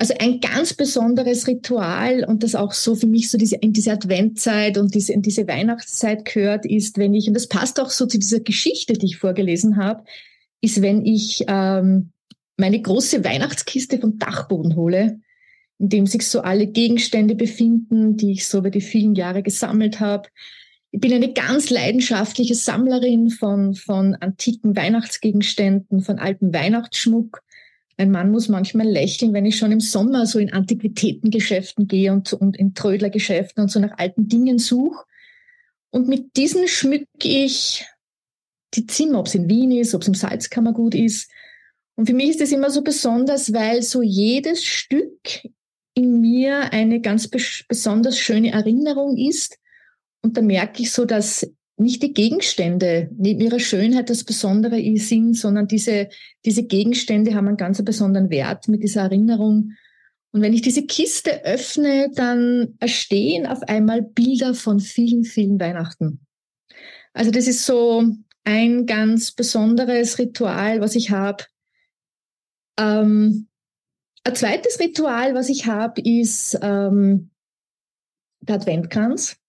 also 0.00 0.14
ein 0.18 0.40
ganz 0.40 0.72
besonderes 0.72 1.46
Ritual 1.46 2.24
und 2.24 2.42
das 2.42 2.54
auch 2.54 2.72
so 2.72 2.94
für 2.94 3.06
mich 3.06 3.30
so 3.30 3.36
diese, 3.36 3.56
in 3.56 3.74
diese 3.74 3.92
Adventzeit 3.92 4.78
und 4.78 4.94
diese, 4.94 5.12
in 5.12 5.20
diese 5.20 5.46
Weihnachtszeit 5.46 6.24
gehört, 6.24 6.64
ist, 6.64 6.96
wenn 6.96 7.12
ich, 7.12 7.28
und 7.28 7.34
das 7.34 7.48
passt 7.48 7.78
auch 7.78 7.90
so 7.90 8.06
zu 8.06 8.18
dieser 8.18 8.40
Geschichte, 8.40 8.94
die 8.94 9.04
ich 9.04 9.18
vorgelesen 9.18 9.76
habe, 9.76 10.02
ist, 10.62 10.80
wenn 10.80 11.04
ich 11.04 11.44
ähm, 11.48 12.12
meine 12.56 12.80
große 12.80 13.22
Weihnachtskiste 13.24 13.98
vom 13.98 14.18
Dachboden 14.18 14.74
hole, 14.74 15.20
in 15.78 15.90
dem 15.90 16.06
sich 16.06 16.26
so 16.26 16.40
alle 16.40 16.66
Gegenstände 16.66 17.34
befinden, 17.34 18.16
die 18.16 18.32
ich 18.32 18.46
so 18.46 18.58
über 18.58 18.70
die 18.70 18.80
vielen 18.80 19.14
Jahre 19.14 19.42
gesammelt 19.42 20.00
habe. 20.00 20.30
Ich 20.92 21.00
bin 21.00 21.12
eine 21.12 21.34
ganz 21.34 21.68
leidenschaftliche 21.68 22.54
Sammlerin 22.54 23.28
von, 23.28 23.74
von 23.74 24.14
antiken 24.14 24.74
Weihnachtsgegenständen, 24.74 26.00
von 26.00 26.18
altem 26.18 26.54
Weihnachtsschmuck. 26.54 27.42
Mein 28.00 28.12
Mann 28.12 28.30
muss 28.30 28.48
manchmal 28.48 28.88
lächeln, 28.88 29.34
wenn 29.34 29.44
ich 29.44 29.58
schon 29.58 29.72
im 29.72 29.80
Sommer 29.80 30.24
so 30.24 30.38
in 30.38 30.54
Antiquitätengeschäften 30.54 31.86
gehe 31.86 32.10
und, 32.10 32.32
und 32.32 32.56
in 32.56 32.72
Trödlergeschäften 32.72 33.62
und 33.62 33.70
so 33.70 33.78
nach 33.78 33.98
alten 33.98 34.26
Dingen 34.26 34.58
suche. 34.58 35.04
Und 35.90 36.08
mit 36.08 36.34
diesen 36.38 36.66
schmücke 36.66 37.06
ich 37.22 37.84
die 38.72 38.86
Zimmer, 38.86 39.20
ob 39.20 39.26
es 39.26 39.34
in 39.34 39.50
Wien 39.50 39.70
ist, 39.72 39.94
ob 39.94 40.00
es 40.00 40.08
im 40.08 40.14
Salzkammergut 40.14 40.94
ist. 40.94 41.30
Und 41.94 42.06
für 42.06 42.14
mich 42.14 42.30
ist 42.30 42.40
das 42.40 42.52
immer 42.52 42.70
so 42.70 42.80
besonders, 42.80 43.52
weil 43.52 43.82
so 43.82 44.00
jedes 44.00 44.64
Stück 44.64 45.20
in 45.92 46.22
mir 46.22 46.72
eine 46.72 47.02
ganz 47.02 47.28
besonders 47.68 48.18
schöne 48.18 48.52
Erinnerung 48.52 49.18
ist. 49.18 49.58
Und 50.22 50.38
da 50.38 50.40
merke 50.40 50.82
ich 50.82 50.90
so, 50.90 51.04
dass 51.04 51.46
nicht 51.80 52.02
die 52.02 52.12
Gegenstände 52.12 53.10
neben 53.16 53.40
ihrer 53.40 53.58
Schönheit 53.58 54.10
das 54.10 54.24
Besondere 54.24 54.80
sind, 54.98 55.34
sondern 55.34 55.66
diese, 55.66 56.08
diese 56.44 56.64
Gegenstände 56.64 57.34
haben 57.34 57.48
einen 57.48 57.56
ganz 57.56 57.82
besonderen 57.82 58.30
Wert 58.30 58.68
mit 58.68 58.82
dieser 58.82 59.02
Erinnerung. 59.02 59.72
Und 60.32 60.42
wenn 60.42 60.52
ich 60.52 60.62
diese 60.62 60.86
Kiste 60.86 61.44
öffne, 61.44 62.10
dann 62.14 62.74
erstehen 62.78 63.46
auf 63.46 63.62
einmal 63.62 64.02
Bilder 64.02 64.54
von 64.54 64.78
vielen, 64.78 65.24
vielen 65.24 65.58
Weihnachten. 65.58 66.20
Also 67.12 67.30
das 67.30 67.48
ist 67.48 67.66
so 67.66 68.04
ein 68.44 68.86
ganz 68.86 69.32
besonderes 69.32 70.18
Ritual, 70.18 70.80
was 70.80 70.94
ich 70.94 71.10
habe. 71.10 71.44
Ähm, 72.78 73.48
ein 74.22 74.34
zweites 74.34 74.78
Ritual, 74.78 75.34
was 75.34 75.48
ich 75.48 75.66
habe, 75.66 76.00
ist 76.02 76.58
ähm, 76.62 77.30
der 78.40 78.56
Adventkranz. 78.56 79.39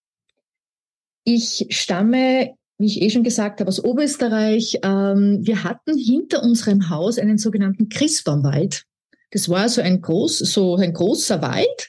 Ich 1.24 1.66
stamme, 1.70 2.54
wie 2.78 2.86
ich 2.86 3.02
eh 3.02 3.10
schon 3.10 3.22
gesagt 3.22 3.60
habe, 3.60 3.68
aus 3.68 3.82
Oberösterreich. 3.82 4.80
Ähm, 4.82 5.38
wir 5.42 5.64
hatten 5.64 5.96
hinter 5.96 6.42
unserem 6.42 6.90
Haus 6.90 7.18
einen 7.18 7.38
sogenannten 7.38 7.88
Christbaumwald. 7.88 8.84
Das 9.30 9.48
war 9.48 9.68
so 9.68 9.80
ein, 9.80 10.00
groß, 10.00 10.38
so 10.38 10.76
ein 10.76 10.92
großer 10.92 11.40
Wald, 11.40 11.88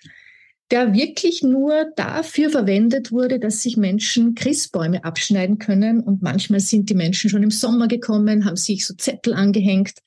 der 0.71 0.93
wirklich 0.93 1.43
nur 1.43 1.91
dafür 1.95 2.49
verwendet 2.49 3.11
wurde, 3.11 3.39
dass 3.39 3.61
sich 3.61 3.75
Menschen 3.75 4.33
Christbäume 4.35 5.03
abschneiden 5.03 5.59
können. 5.59 5.99
Und 5.99 6.21
manchmal 6.21 6.61
sind 6.61 6.89
die 6.89 6.95
Menschen 6.95 7.29
schon 7.29 7.43
im 7.43 7.51
Sommer 7.51 7.87
gekommen, 7.87 8.45
haben 8.45 8.55
sich 8.55 8.85
so 8.85 8.93
Zettel 8.93 9.33
angehängt. 9.33 9.99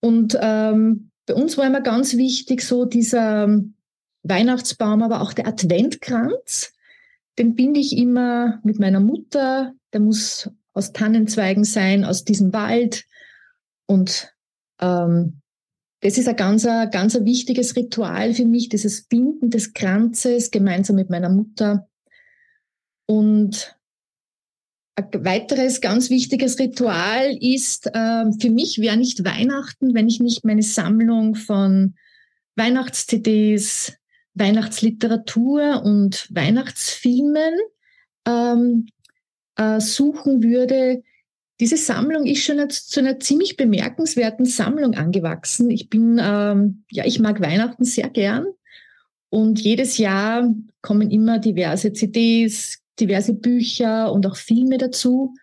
Und 0.00 0.38
ähm, 0.40 1.10
bei 1.26 1.34
uns 1.34 1.58
war 1.58 1.66
immer 1.66 1.80
ganz 1.80 2.16
wichtig 2.16 2.62
so 2.62 2.84
dieser 2.84 3.60
Weihnachtsbaum, 4.22 5.02
aber 5.02 5.20
auch 5.20 5.32
der 5.32 5.48
Adventkranz. 5.48 6.72
Den 7.38 7.54
binde 7.54 7.80
ich 7.80 7.96
immer 7.96 8.60
mit 8.64 8.78
meiner 8.78 9.00
Mutter. 9.00 9.74
Der 9.92 10.00
muss 10.00 10.50
aus 10.72 10.92
Tannenzweigen 10.92 11.64
sein, 11.64 12.04
aus 12.04 12.24
diesem 12.24 12.52
Wald. 12.52 13.04
Und 13.86 14.34
ähm, 14.80 15.40
das 16.00 16.18
ist 16.18 16.28
ein 16.28 16.36
ganz, 16.36 16.64
ganz 16.64 17.16
ein 17.16 17.24
wichtiges 17.24 17.76
Ritual 17.76 18.34
für 18.34 18.44
mich, 18.44 18.68
dieses 18.68 19.04
Binden 19.04 19.50
des 19.50 19.72
Kranzes 19.72 20.50
gemeinsam 20.50 20.96
mit 20.96 21.10
meiner 21.10 21.30
Mutter. 21.30 21.88
Und 23.06 23.76
ein 24.96 25.24
weiteres 25.24 25.80
ganz 25.80 26.10
wichtiges 26.10 26.58
Ritual 26.58 27.36
ist, 27.40 27.86
äh, 27.86 28.24
für 28.40 28.50
mich 28.50 28.78
wäre 28.78 28.96
nicht 28.96 29.24
Weihnachten, 29.24 29.94
wenn 29.94 30.08
ich 30.08 30.20
nicht 30.20 30.44
meine 30.44 30.62
Sammlung 30.62 31.34
von 31.34 31.94
Weihnachts-CDs, 32.56 33.92
Weihnachtsliteratur 34.36 35.82
und 35.82 36.28
Weihnachtsfilmen 36.30 37.54
ähm, 38.26 38.86
äh, 39.56 39.80
suchen 39.80 40.42
würde. 40.42 41.02
Diese 41.58 41.78
Sammlung 41.78 42.26
ist 42.26 42.44
schon 42.44 42.68
zu 42.68 43.00
einer 43.00 43.18
ziemlich 43.18 43.56
bemerkenswerten 43.56 44.44
Sammlung 44.44 44.94
angewachsen. 44.94 45.70
Ich 45.70 45.88
bin, 45.88 46.20
ähm, 46.22 46.84
ja, 46.90 47.06
ich 47.06 47.18
mag 47.18 47.40
Weihnachten 47.40 47.84
sehr 47.84 48.10
gern. 48.10 48.46
Und 49.30 49.60
jedes 49.60 49.96
Jahr 49.96 50.52
kommen 50.82 51.10
immer 51.10 51.38
diverse 51.38 51.92
CDs, 51.92 52.82
diverse 53.00 53.32
Bücher 53.32 54.12
und 54.12 54.26
auch 54.26 54.36
Filme 54.36 54.76
dazu. 54.76 55.34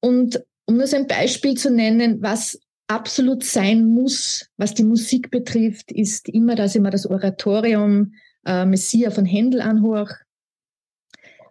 Und 0.00 0.44
um 0.66 0.76
nur 0.76 0.86
so 0.86 0.96
ein 0.96 1.06
Beispiel 1.06 1.54
zu 1.54 1.70
nennen, 1.70 2.22
was 2.22 2.60
absolut 2.90 3.44
sein 3.44 3.86
muss, 3.86 4.50
was 4.56 4.74
die 4.74 4.84
Musik 4.84 5.30
betrifft, 5.30 5.92
ist 5.92 6.28
immer, 6.28 6.56
dass 6.56 6.74
ich 6.74 6.80
mir 6.80 6.90
das 6.90 7.06
Oratorium 7.06 8.14
äh, 8.44 8.64
Messia 8.64 9.10
von 9.10 9.24
Händel 9.24 9.60
anhöre. 9.60 10.16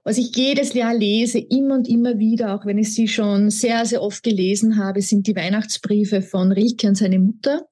Was 0.03 0.17
ich 0.17 0.35
jedes 0.35 0.73
Jahr 0.73 0.93
lese, 0.93 1.39
immer 1.39 1.75
und 1.75 1.87
immer 1.87 2.19
wieder, 2.19 2.55
auch 2.55 2.65
wenn 2.65 2.77
ich 2.77 2.93
sie 2.93 3.07
schon 3.07 3.49
sehr, 3.51 3.85
sehr 3.85 4.01
oft 4.01 4.23
gelesen 4.23 4.77
habe, 4.77 5.01
sind 5.01 5.27
die 5.27 5.35
Weihnachtsbriefe 5.35 6.21
von 6.21 6.51
Rilke 6.51 6.87
und 6.87 6.95
seine 6.95 7.19
Mutter. 7.19 7.67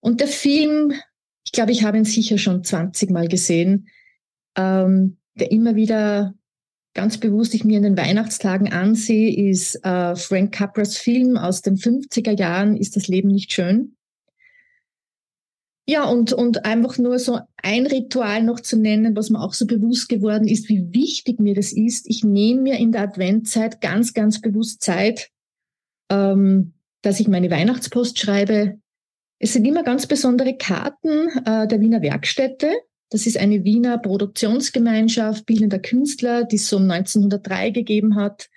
Und 0.00 0.20
der 0.20 0.28
Film, 0.28 0.92
ich 1.44 1.52
glaube, 1.52 1.72
ich 1.72 1.84
habe 1.84 1.98
ihn 1.98 2.04
sicher 2.04 2.38
schon 2.38 2.64
20 2.64 3.10
Mal 3.10 3.28
gesehen, 3.28 3.88
ähm, 4.56 5.18
der 5.34 5.50
immer 5.50 5.74
wieder 5.74 6.34
ganz 6.94 7.18
bewusst 7.18 7.54
ich 7.54 7.64
mir 7.64 7.76
in 7.76 7.82
den 7.82 7.96
Weihnachtstagen 7.96 8.72
ansehe, 8.72 9.50
ist 9.50 9.76
äh, 9.84 10.16
Frank 10.16 10.52
Capras 10.52 10.96
Film 10.96 11.36
aus 11.36 11.62
den 11.62 11.76
50er 11.76 12.36
Jahren, 12.36 12.76
Ist 12.76 12.96
das 12.96 13.08
Leben 13.08 13.28
nicht 13.28 13.52
schön? 13.52 13.96
Ja, 15.86 16.04
und, 16.04 16.32
und 16.32 16.64
einfach 16.64 16.98
nur 16.98 17.18
so 17.18 17.40
ein 17.62 17.86
Ritual 17.86 18.44
noch 18.44 18.60
zu 18.60 18.76
nennen, 18.76 19.16
was 19.16 19.30
mir 19.30 19.40
auch 19.40 19.54
so 19.54 19.66
bewusst 19.66 20.08
geworden 20.08 20.46
ist, 20.46 20.68
wie 20.68 20.92
wichtig 20.94 21.40
mir 21.40 21.54
das 21.54 21.72
ist. 21.72 22.08
Ich 22.08 22.22
nehme 22.22 22.60
mir 22.60 22.78
in 22.78 22.92
der 22.92 23.02
Adventzeit 23.02 23.80
ganz, 23.80 24.14
ganz 24.14 24.40
bewusst 24.40 24.84
Zeit, 24.84 25.30
ähm, 26.08 26.74
dass 27.02 27.18
ich 27.18 27.26
meine 27.26 27.50
Weihnachtspost 27.50 28.20
schreibe. 28.20 28.78
Es 29.40 29.52
sind 29.54 29.64
immer 29.64 29.82
ganz 29.82 30.06
besondere 30.06 30.56
Karten 30.56 31.28
äh, 31.44 31.66
der 31.66 31.80
Wiener 31.80 32.02
Werkstätte, 32.02 32.70
das 33.10 33.26
ist 33.26 33.36
eine 33.36 33.64
Wiener 33.64 33.98
Produktionsgemeinschaft 33.98 35.44
bildender 35.44 35.80
Künstler, 35.80 36.44
die 36.44 36.56
es 36.56 36.68
so 36.68 36.76
um 36.76 36.90
1903 36.90 37.70
gegeben 37.70 38.14
hat. 38.14 38.48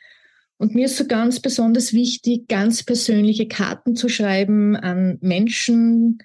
Und 0.58 0.76
mir 0.76 0.86
ist 0.86 0.98
so 0.98 1.06
ganz 1.06 1.40
besonders 1.40 1.92
wichtig, 1.92 2.48
ganz 2.48 2.84
persönliche 2.84 3.48
Karten 3.48 3.96
zu 3.96 4.10
schreiben 4.10 4.76
an 4.76 5.18
Menschen, 5.22 6.20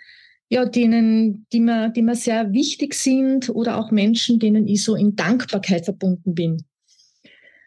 ja, 0.50 0.64
denen, 0.64 1.46
die 1.52 1.60
mir, 1.60 1.90
die 1.90 2.02
mir 2.02 2.14
sehr 2.14 2.52
wichtig 2.52 2.94
sind 2.94 3.50
oder 3.50 3.78
auch 3.78 3.90
Menschen, 3.90 4.38
denen 4.38 4.68
ich 4.68 4.82
so 4.82 4.94
in 4.94 5.16
Dankbarkeit 5.16 5.86
verbunden 5.86 6.34
bin. 6.34 6.64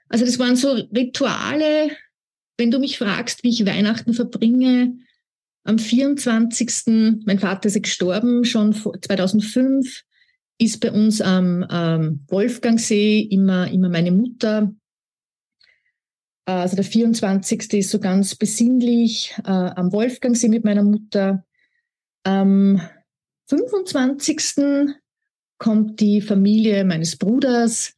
Also 0.09 0.25
das 0.25 0.39
waren 0.39 0.55
so 0.55 0.71
Rituale, 0.71 1.91
wenn 2.57 2.71
du 2.71 2.79
mich 2.79 2.97
fragst, 2.97 3.43
wie 3.43 3.49
ich 3.49 3.65
Weihnachten 3.65 4.13
verbringe, 4.13 4.97
am 5.63 5.77
24. 5.77 7.23
Mein 7.25 7.39
Vater 7.39 7.67
ist 7.67 7.81
gestorben, 7.81 8.45
schon 8.45 8.73
2005 8.73 10.03
ist 10.61 10.79
bei 10.79 10.91
uns 10.91 11.21
am 11.21 11.65
ähm, 11.71 12.23
Wolfgangsee 12.27 13.21
immer, 13.21 13.69
immer 13.71 13.89
meine 13.89 14.11
Mutter. 14.11 14.71
Also 16.45 16.75
der 16.75 16.85
24. 16.85 17.73
ist 17.73 17.89
so 17.89 17.99
ganz 17.99 18.35
besinnlich 18.35 19.33
äh, 19.43 19.49
am 19.49 19.91
Wolfgangsee 19.91 20.49
mit 20.49 20.63
meiner 20.63 20.83
Mutter. 20.83 21.43
Am 22.23 22.79
25. 23.49 24.93
kommt 25.57 25.99
die 25.99 26.21
Familie 26.21 26.83
meines 26.85 27.17
Bruders. 27.17 27.93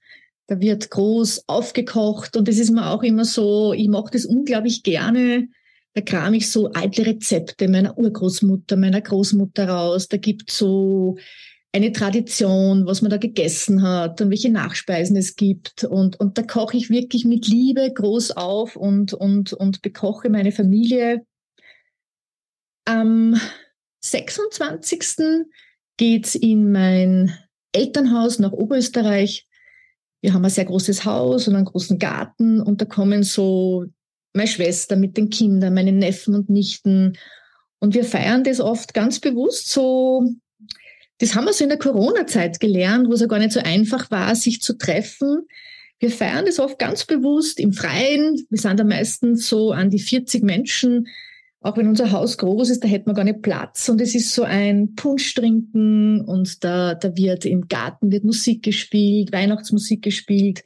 Da 0.47 0.59
wird 0.59 0.89
groß 0.89 1.43
aufgekocht 1.47 2.37
und 2.37 2.47
es 2.47 2.59
ist 2.59 2.71
mir 2.71 2.91
auch 2.91 3.03
immer 3.03 3.25
so, 3.25 3.73
ich 3.73 3.87
mache 3.89 4.11
das 4.11 4.25
unglaublich 4.25 4.83
gerne. 4.83 5.49
Da 5.93 6.01
kram 6.01 6.33
ich 6.33 6.49
so 6.49 6.71
alte 6.71 7.05
Rezepte 7.05 7.67
meiner 7.67 7.97
Urgroßmutter, 7.97 8.77
meiner 8.77 9.01
Großmutter 9.01 9.67
raus. 9.67 10.07
Da 10.07 10.17
gibt 10.17 10.51
so 10.51 11.17
eine 11.73 11.91
Tradition, 11.91 12.85
was 12.85 13.01
man 13.01 13.09
da 13.09 13.17
gegessen 13.17 13.81
hat 13.81 14.21
und 14.21 14.29
welche 14.29 14.51
Nachspeisen 14.51 15.17
es 15.17 15.35
gibt. 15.35 15.83
Und, 15.83 16.19
und 16.19 16.37
da 16.37 16.43
koche 16.43 16.77
ich 16.77 16.91
wirklich 16.91 17.25
mit 17.25 17.47
Liebe 17.47 17.91
groß 17.91 18.31
auf 18.31 18.75
und, 18.75 19.13
und, 19.13 19.53
und 19.53 19.81
bekoche 19.81 20.29
meine 20.29 20.51
Familie. 20.51 21.25
Am 22.85 23.39
26. 24.01 25.45
geht's 25.97 26.35
in 26.35 26.71
mein 26.71 27.35
Elternhaus 27.71 28.37
nach 28.37 28.51
Oberösterreich. 28.51 29.47
Wir 30.21 30.33
haben 30.33 30.45
ein 30.45 30.51
sehr 30.51 30.65
großes 30.65 31.05
Haus 31.05 31.47
und 31.47 31.55
einen 31.55 31.65
großen 31.65 31.97
Garten 31.97 32.61
und 32.61 32.81
da 32.81 32.85
kommen 32.85 33.23
so 33.23 33.85
meine 34.33 34.47
Schwester 34.47 34.95
mit 34.95 35.17
den 35.17 35.31
Kindern, 35.31 35.73
meine 35.73 35.91
Neffen 35.91 36.35
und 36.35 36.49
Nichten. 36.49 37.17
Und 37.79 37.95
wir 37.95 38.05
feiern 38.05 38.43
das 38.43 38.59
oft 38.59 38.93
ganz 38.93 39.19
bewusst 39.19 39.69
so 39.69 40.35
das 41.19 41.35
haben 41.35 41.45
wir 41.45 41.53
so 41.53 41.63
in 41.63 41.69
der 41.69 41.79
Corona-Zeit 41.79 42.59
gelernt, 42.59 43.07
wo 43.07 43.13
es 43.13 43.21
ja 43.21 43.27
gar 43.27 43.39
nicht 43.39 43.51
so 43.51 43.59
einfach 43.59 44.11
war, 44.11 44.35
sich 44.35 44.61
zu 44.61 44.77
treffen. 44.77 45.47
Wir 45.99 46.09
feiern 46.09 46.45
das 46.45 46.59
oft 46.59 46.79
ganz 46.79 47.05
bewusst 47.05 47.59
im 47.59 47.71
Freien. 47.71 48.45
Wir 48.49 48.59
sind 48.59 48.79
da 48.79 48.83
meistens 48.83 49.47
so 49.47 49.71
an 49.71 49.89
die 49.89 49.99
40 49.99 50.43
Menschen 50.43 51.07
auch 51.63 51.77
wenn 51.77 51.87
unser 51.87 52.11
Haus 52.11 52.37
groß 52.37 52.69
ist, 52.69 52.83
da 52.83 52.89
hätten 52.89 53.09
wir 53.09 53.13
gar 53.13 53.23
nicht 53.23 53.41
Platz. 53.41 53.87
Und 53.87 54.01
es 54.01 54.13
ist 54.13 54.33
so 54.33 54.43
ein 54.43 54.95
Punsch 54.95 55.33
trinken 55.33 56.19
und 56.19 56.63
da, 56.63 56.93
da 56.93 57.15
wird 57.15 57.45
im 57.45 57.69
Garten 57.69 58.11
wird 58.11 58.25
Musik 58.25 58.63
gespielt, 58.63 59.31
Weihnachtsmusik 59.31 60.01
gespielt. 60.01 60.61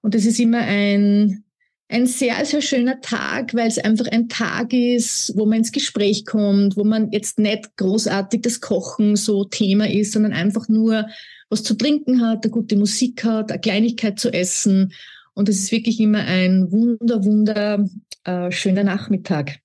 Und 0.00 0.14
es 0.14 0.24
ist 0.24 0.40
immer 0.40 0.60
ein, 0.60 1.44
ein 1.88 2.06
sehr, 2.06 2.44
sehr 2.44 2.60
schöner 2.60 3.00
Tag, 3.00 3.54
weil 3.54 3.66
es 3.66 3.78
einfach 3.78 4.06
ein 4.08 4.28
Tag 4.28 4.72
ist, 4.74 5.32
wo 5.36 5.46
man 5.46 5.58
ins 5.58 5.72
Gespräch 5.72 6.26
kommt, 6.26 6.76
wo 6.76 6.84
man 6.84 7.10
jetzt 7.12 7.38
nicht 7.38 7.76
großartig 7.78 8.42
das 8.42 8.60
Kochen 8.60 9.16
so 9.16 9.44
Thema 9.44 9.88
ist, 9.90 10.12
sondern 10.12 10.34
einfach 10.34 10.68
nur 10.68 11.08
was 11.48 11.62
zu 11.62 11.74
trinken 11.74 12.20
hat, 12.20 12.44
eine 12.44 12.52
gute 12.52 12.76
Musik 12.76 13.24
hat, 13.24 13.50
eine 13.50 13.60
Kleinigkeit 13.60 14.20
zu 14.20 14.30
essen. 14.30 14.92
Und 15.32 15.48
es 15.48 15.60
ist 15.60 15.72
wirklich 15.72 15.98
immer 15.98 16.20
ein 16.20 16.70
wunder, 16.70 17.24
wunder 17.24 17.88
äh, 18.24 18.50
schöner 18.50 18.84
Nachmittag. 18.84 19.60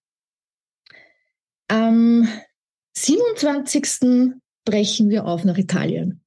Am 1.68 2.28
27. 2.96 4.34
brechen 4.64 5.10
wir 5.10 5.26
auf 5.26 5.44
nach 5.44 5.58
Italien. 5.58 6.22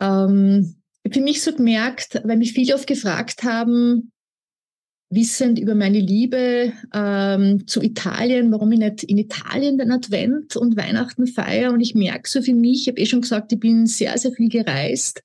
Ähm, 0.00 0.76
für 1.12 1.20
mich 1.20 1.42
so 1.42 1.54
gemerkt, 1.54 2.20
weil 2.24 2.36
mich 2.36 2.52
viele 2.52 2.74
oft 2.74 2.88
gefragt 2.88 3.44
haben, 3.44 4.10
wissend 5.08 5.58
über 5.58 5.74
meine 5.74 6.00
Liebe 6.00 6.72
ähm, 6.92 7.66
zu 7.66 7.80
Italien, 7.82 8.50
warum 8.50 8.72
ich 8.72 8.78
nicht 8.78 9.04
in 9.04 9.18
Italien 9.18 9.78
den 9.78 9.92
Advent 9.92 10.56
und 10.56 10.76
Weihnachten 10.76 11.26
feiere. 11.26 11.72
Und 11.72 11.80
ich 11.80 11.94
merke 11.94 12.28
so 12.28 12.42
für 12.42 12.54
mich, 12.54 12.82
ich 12.82 12.88
habe 12.88 13.00
eh 13.00 13.06
schon 13.06 13.20
gesagt, 13.20 13.52
ich 13.52 13.60
bin 13.60 13.86
sehr, 13.86 14.18
sehr 14.18 14.32
viel 14.32 14.48
gereist. 14.48 15.22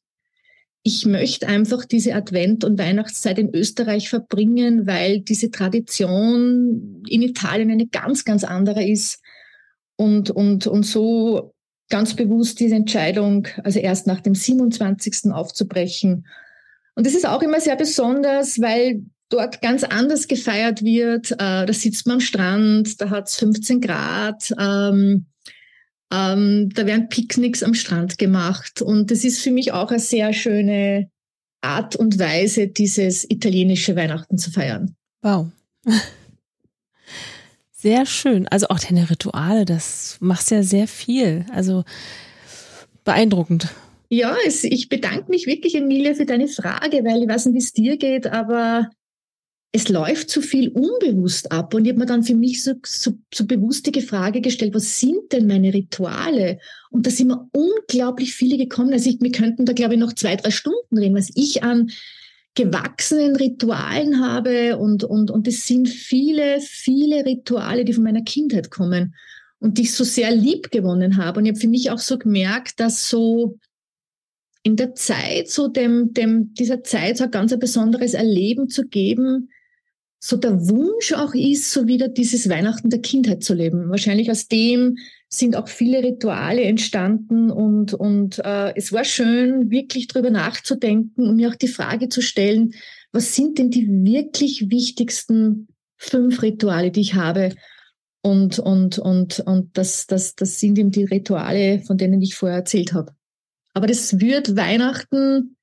Ich 0.84 1.06
möchte 1.06 1.48
einfach 1.48 1.86
diese 1.86 2.16
Advent- 2.16 2.64
und 2.64 2.80
Weihnachtszeit 2.80 3.38
in 3.38 3.54
Österreich 3.54 4.10
verbringen, 4.10 4.88
weil 4.88 5.22
diese 5.22 5.52
Tradition 5.52 7.04
in 7.08 7.22
Italien 7.22 7.72
eine 7.72 7.88
ganz, 7.88 8.24
ganz 8.26 8.44
andere 8.44 8.88
ist. 8.88 9.20
Und, 9.96 10.32
und, 10.32 10.66
und 10.66 10.84
so 10.84 11.54
ganz 11.90 12.16
bewusst 12.16 12.60
diese 12.60 12.76
Entscheidung, 12.76 13.48
also 13.64 13.80
erst 13.80 14.08
nach 14.08 14.22
dem 14.22 14.34
27. 14.34 15.32
aufzubrechen. 15.32 16.26
Und 16.96 17.06
das 17.06 17.14
ist 17.14 17.28
auch 17.28 17.44
immer 17.44 17.60
sehr 17.60 17.76
besonders, 17.76 18.60
weil 18.60 19.04
dort 19.32 19.62
ganz 19.62 19.84
anders 19.84 20.28
gefeiert 20.28 20.84
wird. 20.84 21.32
Äh, 21.32 21.66
da 21.66 21.74
sitzt 21.74 22.06
man 22.06 22.16
am 22.16 22.22
Strand, 22.22 23.02
da 23.02 23.10
hat 23.10 23.30
es 23.30 23.36
15 23.36 23.82
Grad, 23.82 24.54
ähm, 24.60 25.26
ähm, 26.14 26.70
da 26.74 26.86
werden 26.86 27.10
Picknicks 27.10 27.64
am 27.64 27.74
Strand 27.74 28.18
gemacht. 28.18 28.82
Und 28.82 29.12
das 29.12 29.24
ist 29.24 29.42
für 29.42 29.52
mich 29.52 29.72
auch 29.72 29.90
eine 29.90 30.00
sehr 30.00 30.34
schöne 30.34 31.10
Art 31.62 31.96
und 31.96 32.20
Weise, 32.20 32.68
dieses 32.68 33.30
italienische 33.30 33.96
Weihnachten 33.96 34.38
zu 34.38 34.52
feiern. 34.52 34.96
Wow. 35.22 35.48
Sehr 37.74 38.06
schön. 38.06 38.48
Also 38.48 38.68
auch 38.68 38.78
deine 38.78 39.10
Rituale, 39.10 39.66
das 39.66 40.18
machst 40.20 40.52
ja 40.52 40.62
sehr 40.62 40.88
viel. 40.88 41.48
Also 41.52 41.84
beeindruckend. 43.04 43.70
Ja, 44.08 44.36
es, 44.46 44.64
ich 44.64 44.88
bedanke 44.88 45.32
mich 45.32 45.48
wirklich, 45.48 45.74
Emilia, 45.74 46.14
für 46.14 46.28
deine 46.28 46.48
Frage, 46.48 47.04
weil 47.04 47.24
ich 47.24 47.28
weiß 47.28 47.48
nicht, 47.48 47.56
wie 47.56 47.58
es 47.58 47.74
dir 47.74 47.98
geht, 47.98 48.28
aber 48.28 48.88
es 49.74 49.88
läuft 49.88 50.30
zu 50.30 50.42
viel 50.42 50.70
unbewusst 50.70 51.52
ab. 51.52 51.74
Und 51.74 51.86
ich 51.86 51.92
habe 51.92 52.00
mir 52.00 52.06
dann 52.06 52.24
für 52.24 52.36
mich 52.36 52.62
so, 52.62 52.74
so, 52.86 53.14
so 53.34 53.46
bewusst 53.46 53.94
die 53.94 54.02
Frage 54.02 54.42
gestellt, 54.42 54.74
was 54.74 55.00
sind 55.00 55.32
denn 55.32 55.48
meine 55.48 55.74
Rituale? 55.74 56.60
Und 56.90 57.08
da 57.08 57.12
sind 57.12 57.30
mir 57.30 57.48
unglaublich 57.54 58.34
viele 58.34 58.58
gekommen. 58.58 58.92
Also 58.92 59.10
ich, 59.10 59.22
wir 59.22 59.32
könnten 59.32 59.66
da, 59.66 59.72
glaube 59.72 59.94
ich, 59.94 60.00
noch 60.00 60.14
zwei, 60.14 60.36
drei 60.36 60.52
Stunden 60.52 60.98
reden, 60.98 61.16
was 61.16 61.30
ich 61.36 61.64
an 61.64 61.90
gewachsenen 62.54 63.38
Ritualen 63.38 64.20
habe. 64.20 64.78
Und, 64.78 65.06
und, 65.06 65.32
und 65.32 65.48
es 65.48 65.66
sind 65.66 65.88
viele, 65.88 66.60
viele 66.60 67.26
Rituale, 67.26 67.86
die 67.86 67.94
von 67.94 68.04
meiner 68.04 68.24
Kindheit 68.24 68.72
kommen 68.72 69.16
und 69.60 69.78
die 69.78 69.84
ich 69.84 69.94
so 69.94 70.04
sehr 70.04 70.32
lieb 70.32 70.72
gewonnen 70.72 71.16
habe. 71.16 71.40
Und 71.40 71.46
ich 71.46 71.52
habe 71.52 71.62
für 71.62 71.70
mich 71.70 71.92
auch 71.92 72.00
so 72.00 72.18
gemerkt, 72.18 72.82
dass 72.82 73.10
so 73.10 73.58
in 74.64 74.76
der 74.76 74.96
Zeit, 74.96 75.50
so 75.50 75.70
dem, 75.70 76.14
dem, 76.14 76.54
dieser 76.56 76.84
Zeit 76.84 77.18
so 77.18 77.24
ein 77.24 77.32
ganz 77.32 77.54
ein 77.54 77.60
besonderes 77.60 78.14
Erleben 78.14 78.68
zu 78.68 78.86
geben, 78.88 79.50
so 80.24 80.38
der 80.38 80.70
Wunsch 80.70 81.14
auch 81.14 81.34
ist, 81.34 81.72
so 81.72 81.88
wieder 81.88 82.08
dieses 82.08 82.48
Weihnachten 82.48 82.92
der 82.92 83.02
Kindheit 83.02 83.44
zu 83.44 83.56
leben. 83.56 83.90
Wahrscheinlich 83.90 84.30
aus 84.30 84.48
dem 84.48 84.98
sind 85.28 85.56
auch 85.56 85.68
viele 85.68 86.04
Rituale 86.04 86.62
entstanden 86.62 87.50
und, 87.50 87.96
und 87.96 88.38
äh, 88.38 88.72
es 88.76 88.94
war 88.94 89.04
schön, 89.04 89.72
wirklich 89.72 90.08
drüber 90.08 90.30
nachzudenken 90.30 91.28
und 91.28 91.38
mir 91.38 91.50
auch 91.50 91.56
die 91.56 91.68
Frage 91.68 92.08
zu 92.08 92.22
stellen, 92.22 92.76
was 93.12 93.36
sind 93.36 93.58
denn 93.58 93.72
die 93.72 93.88
wirklich 93.88 94.70
wichtigsten 94.70 95.68
fünf 95.98 96.44
Rituale, 96.44 96.92
die 96.92 97.02
ich 97.02 97.16
habe? 97.16 97.56
Und, 98.22 98.60
und, 98.60 99.00
und, 99.00 99.40
und 99.40 99.76
das, 99.76 100.06
das, 100.06 100.36
das 100.36 100.60
sind 100.60 100.78
eben 100.78 100.92
die 100.92 101.06
Rituale, 101.06 101.80
von 101.80 101.98
denen 101.98 102.22
ich 102.22 102.36
vorher 102.36 102.60
erzählt 102.60 102.94
habe. 102.94 103.16
Aber 103.74 103.88
das 103.88 104.20
wird 104.20 104.56
Weihnachten, 104.56 105.58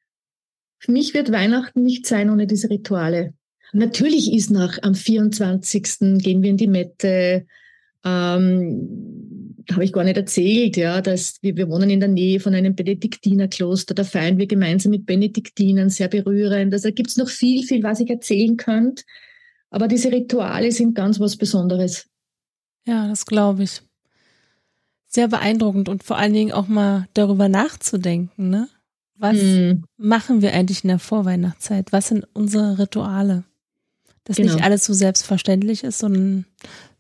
für 0.81 0.91
mich 0.91 1.15
wird 1.15 1.31
Weihnachten 1.31 1.85
nicht 1.85 2.07
sein 2.07 2.29
ohne 2.29 2.49
diese 2.49 2.71
Rituale. 2.71 3.35
Natürlich 3.73 4.33
ist 4.33 4.51
nach 4.51 4.79
am 4.83 4.95
24. 4.95 6.19
gehen 6.19 6.43
wir 6.43 6.51
in 6.51 6.57
die 6.57 6.67
Mette. 6.67 7.47
Ähm, 8.05 9.55
habe 9.73 9.85
ich 9.85 9.93
gar 9.93 10.05
nicht 10.05 10.17
erzählt, 10.17 10.77
ja, 10.77 11.03
dass 11.03 11.43
wir, 11.43 11.57
wir 11.57 11.69
wohnen 11.69 11.91
in 11.91 12.01
der 12.01 12.09
Nähe 12.09 12.41
von 12.41 12.55
einem 12.55 12.75
Benediktinerkloster. 12.75 13.95
Da 13.95 14.05
feiern 14.05 14.39
wir 14.39 14.47
gemeinsam 14.47 14.91
mit 14.91 15.05
Benediktinern, 15.05 15.91
sehr 15.91 16.09
berührend. 16.09 16.73
Also 16.73 16.89
da 16.89 16.95
gibt 16.95 17.11
es 17.11 17.17
noch 17.17 17.29
viel, 17.29 17.65
viel, 17.65 17.83
was 17.83 18.01
ich 18.01 18.09
erzählen 18.09 18.57
könnte. 18.57 19.05
Aber 19.71 19.89
diese 19.89 20.11
Rituale 20.11 20.73
sind 20.73 20.95
ganz 20.95 21.21
was 21.21 21.37
Besonderes. 21.37 22.07
Ja, 22.87 23.07
das 23.09 23.27
glaube 23.27 23.65
ich. 23.65 23.83
Sehr 25.07 25.29
beeindruckend 25.29 25.89
und 25.89 26.05
vor 26.05 26.17
allen 26.17 26.33
Dingen 26.33 26.53
auch 26.53 26.69
mal 26.69 27.09
darüber 27.15 27.49
nachzudenken, 27.49 28.51
ne? 28.51 28.69
Was 29.17 29.37
hm. 29.37 29.85
machen 29.97 30.43
wir 30.43 30.53
eigentlich 30.53 30.85
in 30.85 30.89
der 30.89 31.01
Vorweihnachtszeit? 31.01 31.93
Was 31.93 32.09
sind 32.09 32.27
unsere 32.35 32.79
Rituale? 32.79 33.45
Dass 34.29 34.37
genau. 34.37 34.53
nicht 34.53 34.65
alles 34.65 34.85
so 34.85 34.93
selbstverständlich 34.93 35.83
ist, 35.83 35.99
sondern 35.99 36.45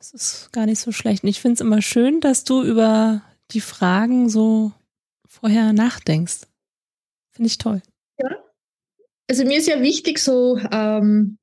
es 0.01 0.13
ist 0.13 0.53
gar 0.53 0.65
nicht 0.65 0.81
so 0.81 0.93
schlecht. 0.93 1.23
Und 1.23 1.29
ich 1.29 1.41
finde 1.41 1.55
es 1.55 1.61
immer 1.61 1.83
schön, 1.83 2.21
dass 2.21 2.43
du 2.43 2.63
über 2.63 3.23
die 3.51 3.61
Fragen 3.61 4.31
so 4.31 4.73
vorher 5.27 5.75
nachdenkst. 5.75 6.47
Finde 7.31 7.47
ich 7.47 7.59
toll. 7.59 7.83
Ja. 8.19 8.31
Also 9.29 9.45
mir 9.45 9.59
ist 9.59 9.69
ja 9.69 9.83
wichtig, 9.83 10.21
so, 10.21 10.59
ähm, 10.73 11.37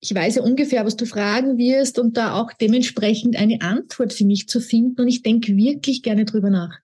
ich 0.00 0.14
weiß 0.14 0.36
ja 0.36 0.42
ungefähr, 0.42 0.86
was 0.86 0.96
du 0.96 1.04
fragen 1.04 1.58
wirst 1.58 1.98
und 1.98 2.16
da 2.16 2.34
auch 2.34 2.52
dementsprechend 2.52 3.34
eine 3.34 3.60
Antwort 3.60 4.12
für 4.12 4.24
mich 4.24 4.48
zu 4.48 4.60
finden. 4.60 5.00
Und 5.00 5.08
ich 5.08 5.22
denke 5.22 5.56
wirklich 5.56 6.04
gerne 6.04 6.26
drüber 6.26 6.50
nach. 6.50 6.78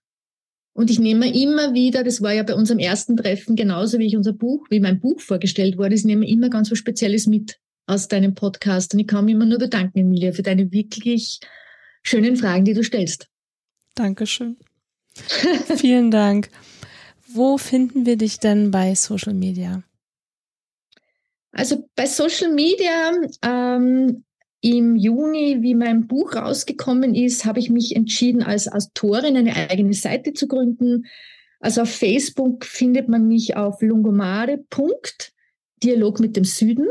Und 0.73 0.89
ich 0.89 0.99
nehme 0.99 1.33
immer 1.33 1.73
wieder, 1.73 2.03
das 2.03 2.21
war 2.21 2.33
ja 2.33 2.43
bei 2.43 2.53
unserem 2.53 2.79
ersten 2.79 3.17
Treffen 3.17 3.55
genauso 3.55 3.99
wie 3.99 4.05
ich 4.05 4.15
unser 4.15 4.33
Buch, 4.33 4.65
wie 4.69 4.79
mein 4.79 4.99
Buch 4.99 5.19
vorgestellt 5.19 5.77
wurde, 5.77 5.95
ich 5.95 6.05
nehme 6.05 6.27
immer 6.27 6.49
ganz 6.49 6.71
was 6.71 6.77
Spezielles 6.77 7.27
mit 7.27 7.59
aus 7.87 8.07
deinem 8.07 8.35
Podcast. 8.35 8.93
Und 8.93 9.01
ich 9.01 9.07
kann 9.07 9.25
mich 9.25 9.35
immer 9.35 9.45
nur 9.45 9.59
bedanken, 9.59 9.99
Emilia, 9.99 10.31
für 10.31 10.43
deine 10.43 10.71
wirklich 10.71 11.39
schönen 12.03 12.37
Fragen, 12.37 12.63
die 12.63 12.73
du 12.73 12.83
stellst. 12.83 13.27
Dankeschön. 13.95 14.57
Vielen 15.75 16.09
Dank. 16.09 16.49
Wo 17.27 17.57
finden 17.57 18.05
wir 18.05 18.17
dich 18.17 18.39
denn 18.39 18.71
bei 18.71 18.95
Social 18.95 19.33
Media? 19.33 19.83
Also 21.51 21.89
bei 21.95 22.05
Social 22.05 22.53
Media 22.53 23.11
ähm, 23.43 24.23
im 24.61 24.95
Juni, 24.95 25.57
wie 25.61 25.75
mein 25.75 26.07
Buch 26.07 26.35
rausgekommen 26.35 27.15
ist, 27.15 27.45
habe 27.45 27.59
ich 27.59 27.69
mich 27.69 27.95
entschieden, 27.95 28.43
als 28.43 28.71
Autorin 28.71 29.35
eine 29.35 29.55
eigene 29.55 29.93
Seite 29.93 30.33
zu 30.33 30.47
gründen. 30.47 31.05
Also 31.59 31.81
auf 31.81 31.89
Facebook 31.89 32.65
findet 32.65 33.09
man 33.09 33.27
mich 33.27 33.55
auf 33.55 33.81
lungomare. 33.81 34.63
Dialog 35.83 36.19
mit 36.19 36.35
dem 36.35 36.43
Süden 36.43 36.89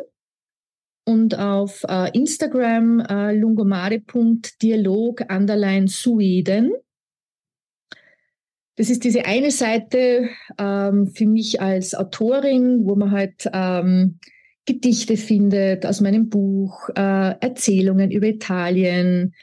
und 1.05 1.39
auf 1.39 1.85
äh, 1.89 2.11
Instagram 2.16 3.01
äh, 3.01 3.33
lungomare.dialog 3.35 5.25
underline 5.29 5.87
Sweden. 5.89 6.73
Das 8.77 8.91
ist 8.91 9.05
diese 9.05 9.27
eine 9.27 9.51
Seite 9.51 10.29
ähm, 10.59 11.09
für 11.09 11.27
mich 11.27 11.61
als 11.61 11.95
Autorin, 11.95 12.87
wo 12.87 12.97
man 12.97 13.11
halt 13.11 13.49
ähm, 13.53 14.18
Gedichte 14.71 15.16
findet 15.16 15.85
aus 15.85 16.01
meinem 16.01 16.29
Buch, 16.29 16.89
äh, 16.91 17.35
Erzählungen 17.41 18.12
über 18.12 18.29
Italien, 18.29 19.35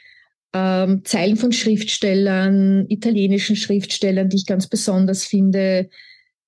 ähm, 0.54 1.02
Zeilen 1.04 1.36
von 1.36 1.52
Schriftstellern, 1.52 2.86
italienischen 2.88 3.54
Schriftstellern, 3.54 4.30
die 4.30 4.36
ich 4.36 4.46
ganz 4.46 4.68
besonders 4.68 5.24
finde. 5.24 5.90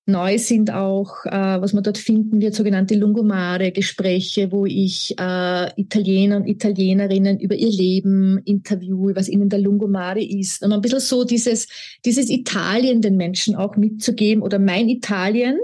Neu 0.07 0.39
sind 0.39 0.73
auch, 0.73 1.27
äh, 1.27 1.61
was 1.61 1.75
man 1.75 1.85
dort 1.85 1.99
finden 1.99 2.41
wird, 2.41 2.55
sogenannte 2.55 2.95
Lungomare-Gespräche, 2.95 4.51
wo 4.51 4.65
ich 4.65 5.15
äh, 5.19 5.81
Italiener 5.81 6.39
und 6.39 6.47
Italienerinnen 6.47 7.39
über 7.39 7.55
ihr 7.55 7.71
Leben 7.71 8.39
interviewe, 8.47 9.15
was 9.15 9.29
ihnen 9.29 9.51
der 9.51 9.59
Lungomare 9.59 10.25
ist. 10.25 10.65
Und 10.65 10.73
ein 10.73 10.81
bisschen 10.81 11.01
so 11.01 11.25
dieses, 11.25 11.69
dieses 12.07 12.31
Italien 12.31 13.03
den 13.03 13.19
Menschen 13.19 13.55
auch 13.57 13.77
mitzugeben 13.77 14.43
oder 14.43 14.59
mein 14.59 14.89
Italien, 14.89 15.59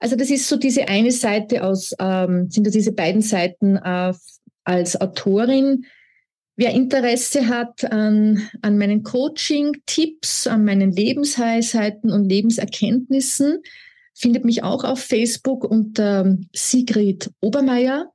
also 0.00 0.16
das 0.16 0.30
ist 0.30 0.48
so 0.48 0.56
diese 0.56 0.88
eine 0.88 1.12
Seite 1.12 1.62
aus, 1.62 1.94
ähm, 2.00 2.50
sind 2.50 2.64
ja 2.64 2.72
diese 2.72 2.92
beiden 2.92 3.20
Seiten 3.20 3.76
äh, 3.76 4.14
als 4.64 5.00
Autorin. 5.00 5.84
Wer 6.56 6.72
Interesse 6.72 7.48
hat 7.48 7.90
an, 7.92 8.48
an 8.62 8.78
meinen 8.78 9.02
Coaching-Tipps, 9.02 10.46
an 10.46 10.64
meinen 10.64 10.92
Lebensweisheiten 10.92 12.10
und 12.10 12.28
Lebenserkenntnissen, 12.28 13.58
findet 14.14 14.44
mich 14.44 14.62
auch 14.62 14.84
auf 14.84 15.00
Facebook 15.00 15.64
unter 15.64 16.36
Sigrid 16.54 17.30
Obermeier 17.40 18.12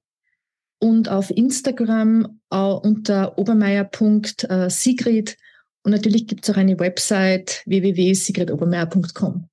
und 0.79 1.09
auf 1.09 1.31
Instagram 1.31 2.39
unter 2.49 3.37
obermeier.sigrid. 3.37 5.37
Und 5.83 5.91
natürlich 5.91 6.27
gibt 6.27 6.47
es 6.47 6.53
auch 6.53 6.57
eine 6.57 6.79
Website 6.79 7.63
www.sigridobermeier.com. 7.65 9.49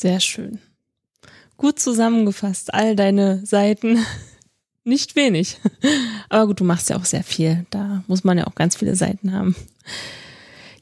Sehr 0.00 0.18
schön. 0.18 0.60
Gut 1.58 1.78
zusammengefasst, 1.78 2.72
all 2.72 2.96
deine 2.96 3.44
Seiten. 3.44 3.98
Nicht 4.84 5.14
wenig. 5.14 5.58
Aber 6.30 6.46
gut, 6.46 6.60
du 6.60 6.64
machst 6.64 6.88
ja 6.88 6.96
auch 6.96 7.04
sehr 7.04 7.22
viel. 7.22 7.66
Da 7.68 8.02
muss 8.06 8.24
man 8.24 8.38
ja 8.38 8.46
auch 8.46 8.54
ganz 8.54 8.76
viele 8.76 8.96
Seiten 8.96 9.34
haben. 9.34 9.54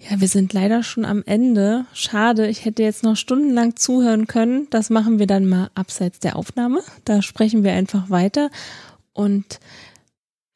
Ja, 0.08 0.20
wir 0.20 0.28
sind 0.28 0.52
leider 0.52 0.84
schon 0.84 1.04
am 1.04 1.24
Ende. 1.26 1.84
Schade, 1.92 2.46
ich 2.46 2.64
hätte 2.64 2.84
jetzt 2.84 3.02
noch 3.02 3.16
stundenlang 3.16 3.74
zuhören 3.74 4.28
können. 4.28 4.68
Das 4.70 4.88
machen 4.88 5.18
wir 5.18 5.26
dann 5.26 5.48
mal 5.48 5.72
abseits 5.74 6.20
der 6.20 6.36
Aufnahme. 6.36 6.80
Da 7.04 7.20
sprechen 7.20 7.64
wir 7.64 7.72
einfach 7.72 8.10
weiter. 8.10 8.52
Und 9.12 9.58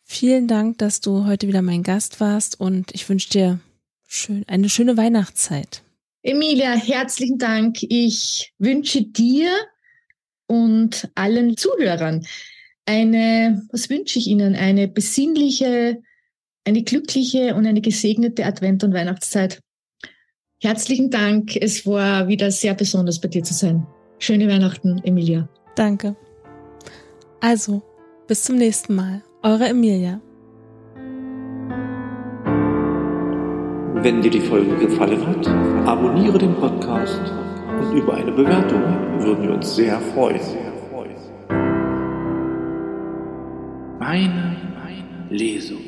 vielen 0.04 0.46
Dank, 0.46 0.78
dass 0.78 1.00
du 1.00 1.26
heute 1.26 1.48
wieder 1.48 1.62
mein 1.62 1.82
Gast 1.82 2.20
warst 2.20 2.60
und 2.60 2.94
ich 2.94 3.08
wünsche 3.08 3.28
dir 3.28 3.58
schön, 4.06 4.44
eine 4.46 4.68
schöne 4.68 4.96
Weihnachtszeit. 4.96 5.82
Emilia, 6.22 6.72
herzlichen 6.74 7.38
Dank. 7.38 7.82
Ich 7.82 8.52
wünsche 8.58 9.02
dir 9.02 9.50
und 10.46 11.10
allen 11.14 11.56
Zuhörern 11.56 12.24
eine, 12.86 13.62
was 13.70 13.90
wünsche 13.90 14.18
ich 14.18 14.26
Ihnen? 14.26 14.54
Eine 14.54 14.88
besinnliche, 14.88 16.00
eine 16.64 16.82
glückliche 16.82 17.54
und 17.54 17.66
eine 17.66 17.80
gesegnete 17.80 18.44
Advent- 18.44 18.84
und 18.84 18.94
Weihnachtszeit. 18.94 19.60
Herzlichen 20.60 21.10
Dank. 21.10 21.56
Es 21.56 21.86
war 21.86 22.28
wieder 22.28 22.50
sehr 22.50 22.74
besonders 22.74 23.20
bei 23.20 23.28
dir 23.28 23.42
zu 23.42 23.54
sein. 23.54 23.86
Schöne 24.18 24.48
Weihnachten, 24.48 25.00
Emilia. 25.04 25.48
Danke. 25.74 26.14
Also, 27.40 27.82
bis 28.28 28.44
zum 28.44 28.56
nächsten 28.56 28.94
Mal. 28.94 29.24
Eure 29.42 29.68
Emilia. 29.68 30.20
Wenn 34.02 34.20
dir 34.20 34.32
die 34.32 34.40
Folge 34.40 34.74
gefallen 34.78 35.24
hat, 35.24 35.46
abonniere 35.86 36.36
den 36.36 36.54
Podcast 36.56 37.20
und 37.80 37.96
über 37.96 38.14
eine 38.14 38.32
Bewertung 38.32 38.82
würden 39.20 39.44
wir 39.44 39.54
uns 39.54 39.76
sehr 39.76 40.00
freuen. 40.00 40.40
Meine 44.00 44.56
Lesung. 45.30 45.81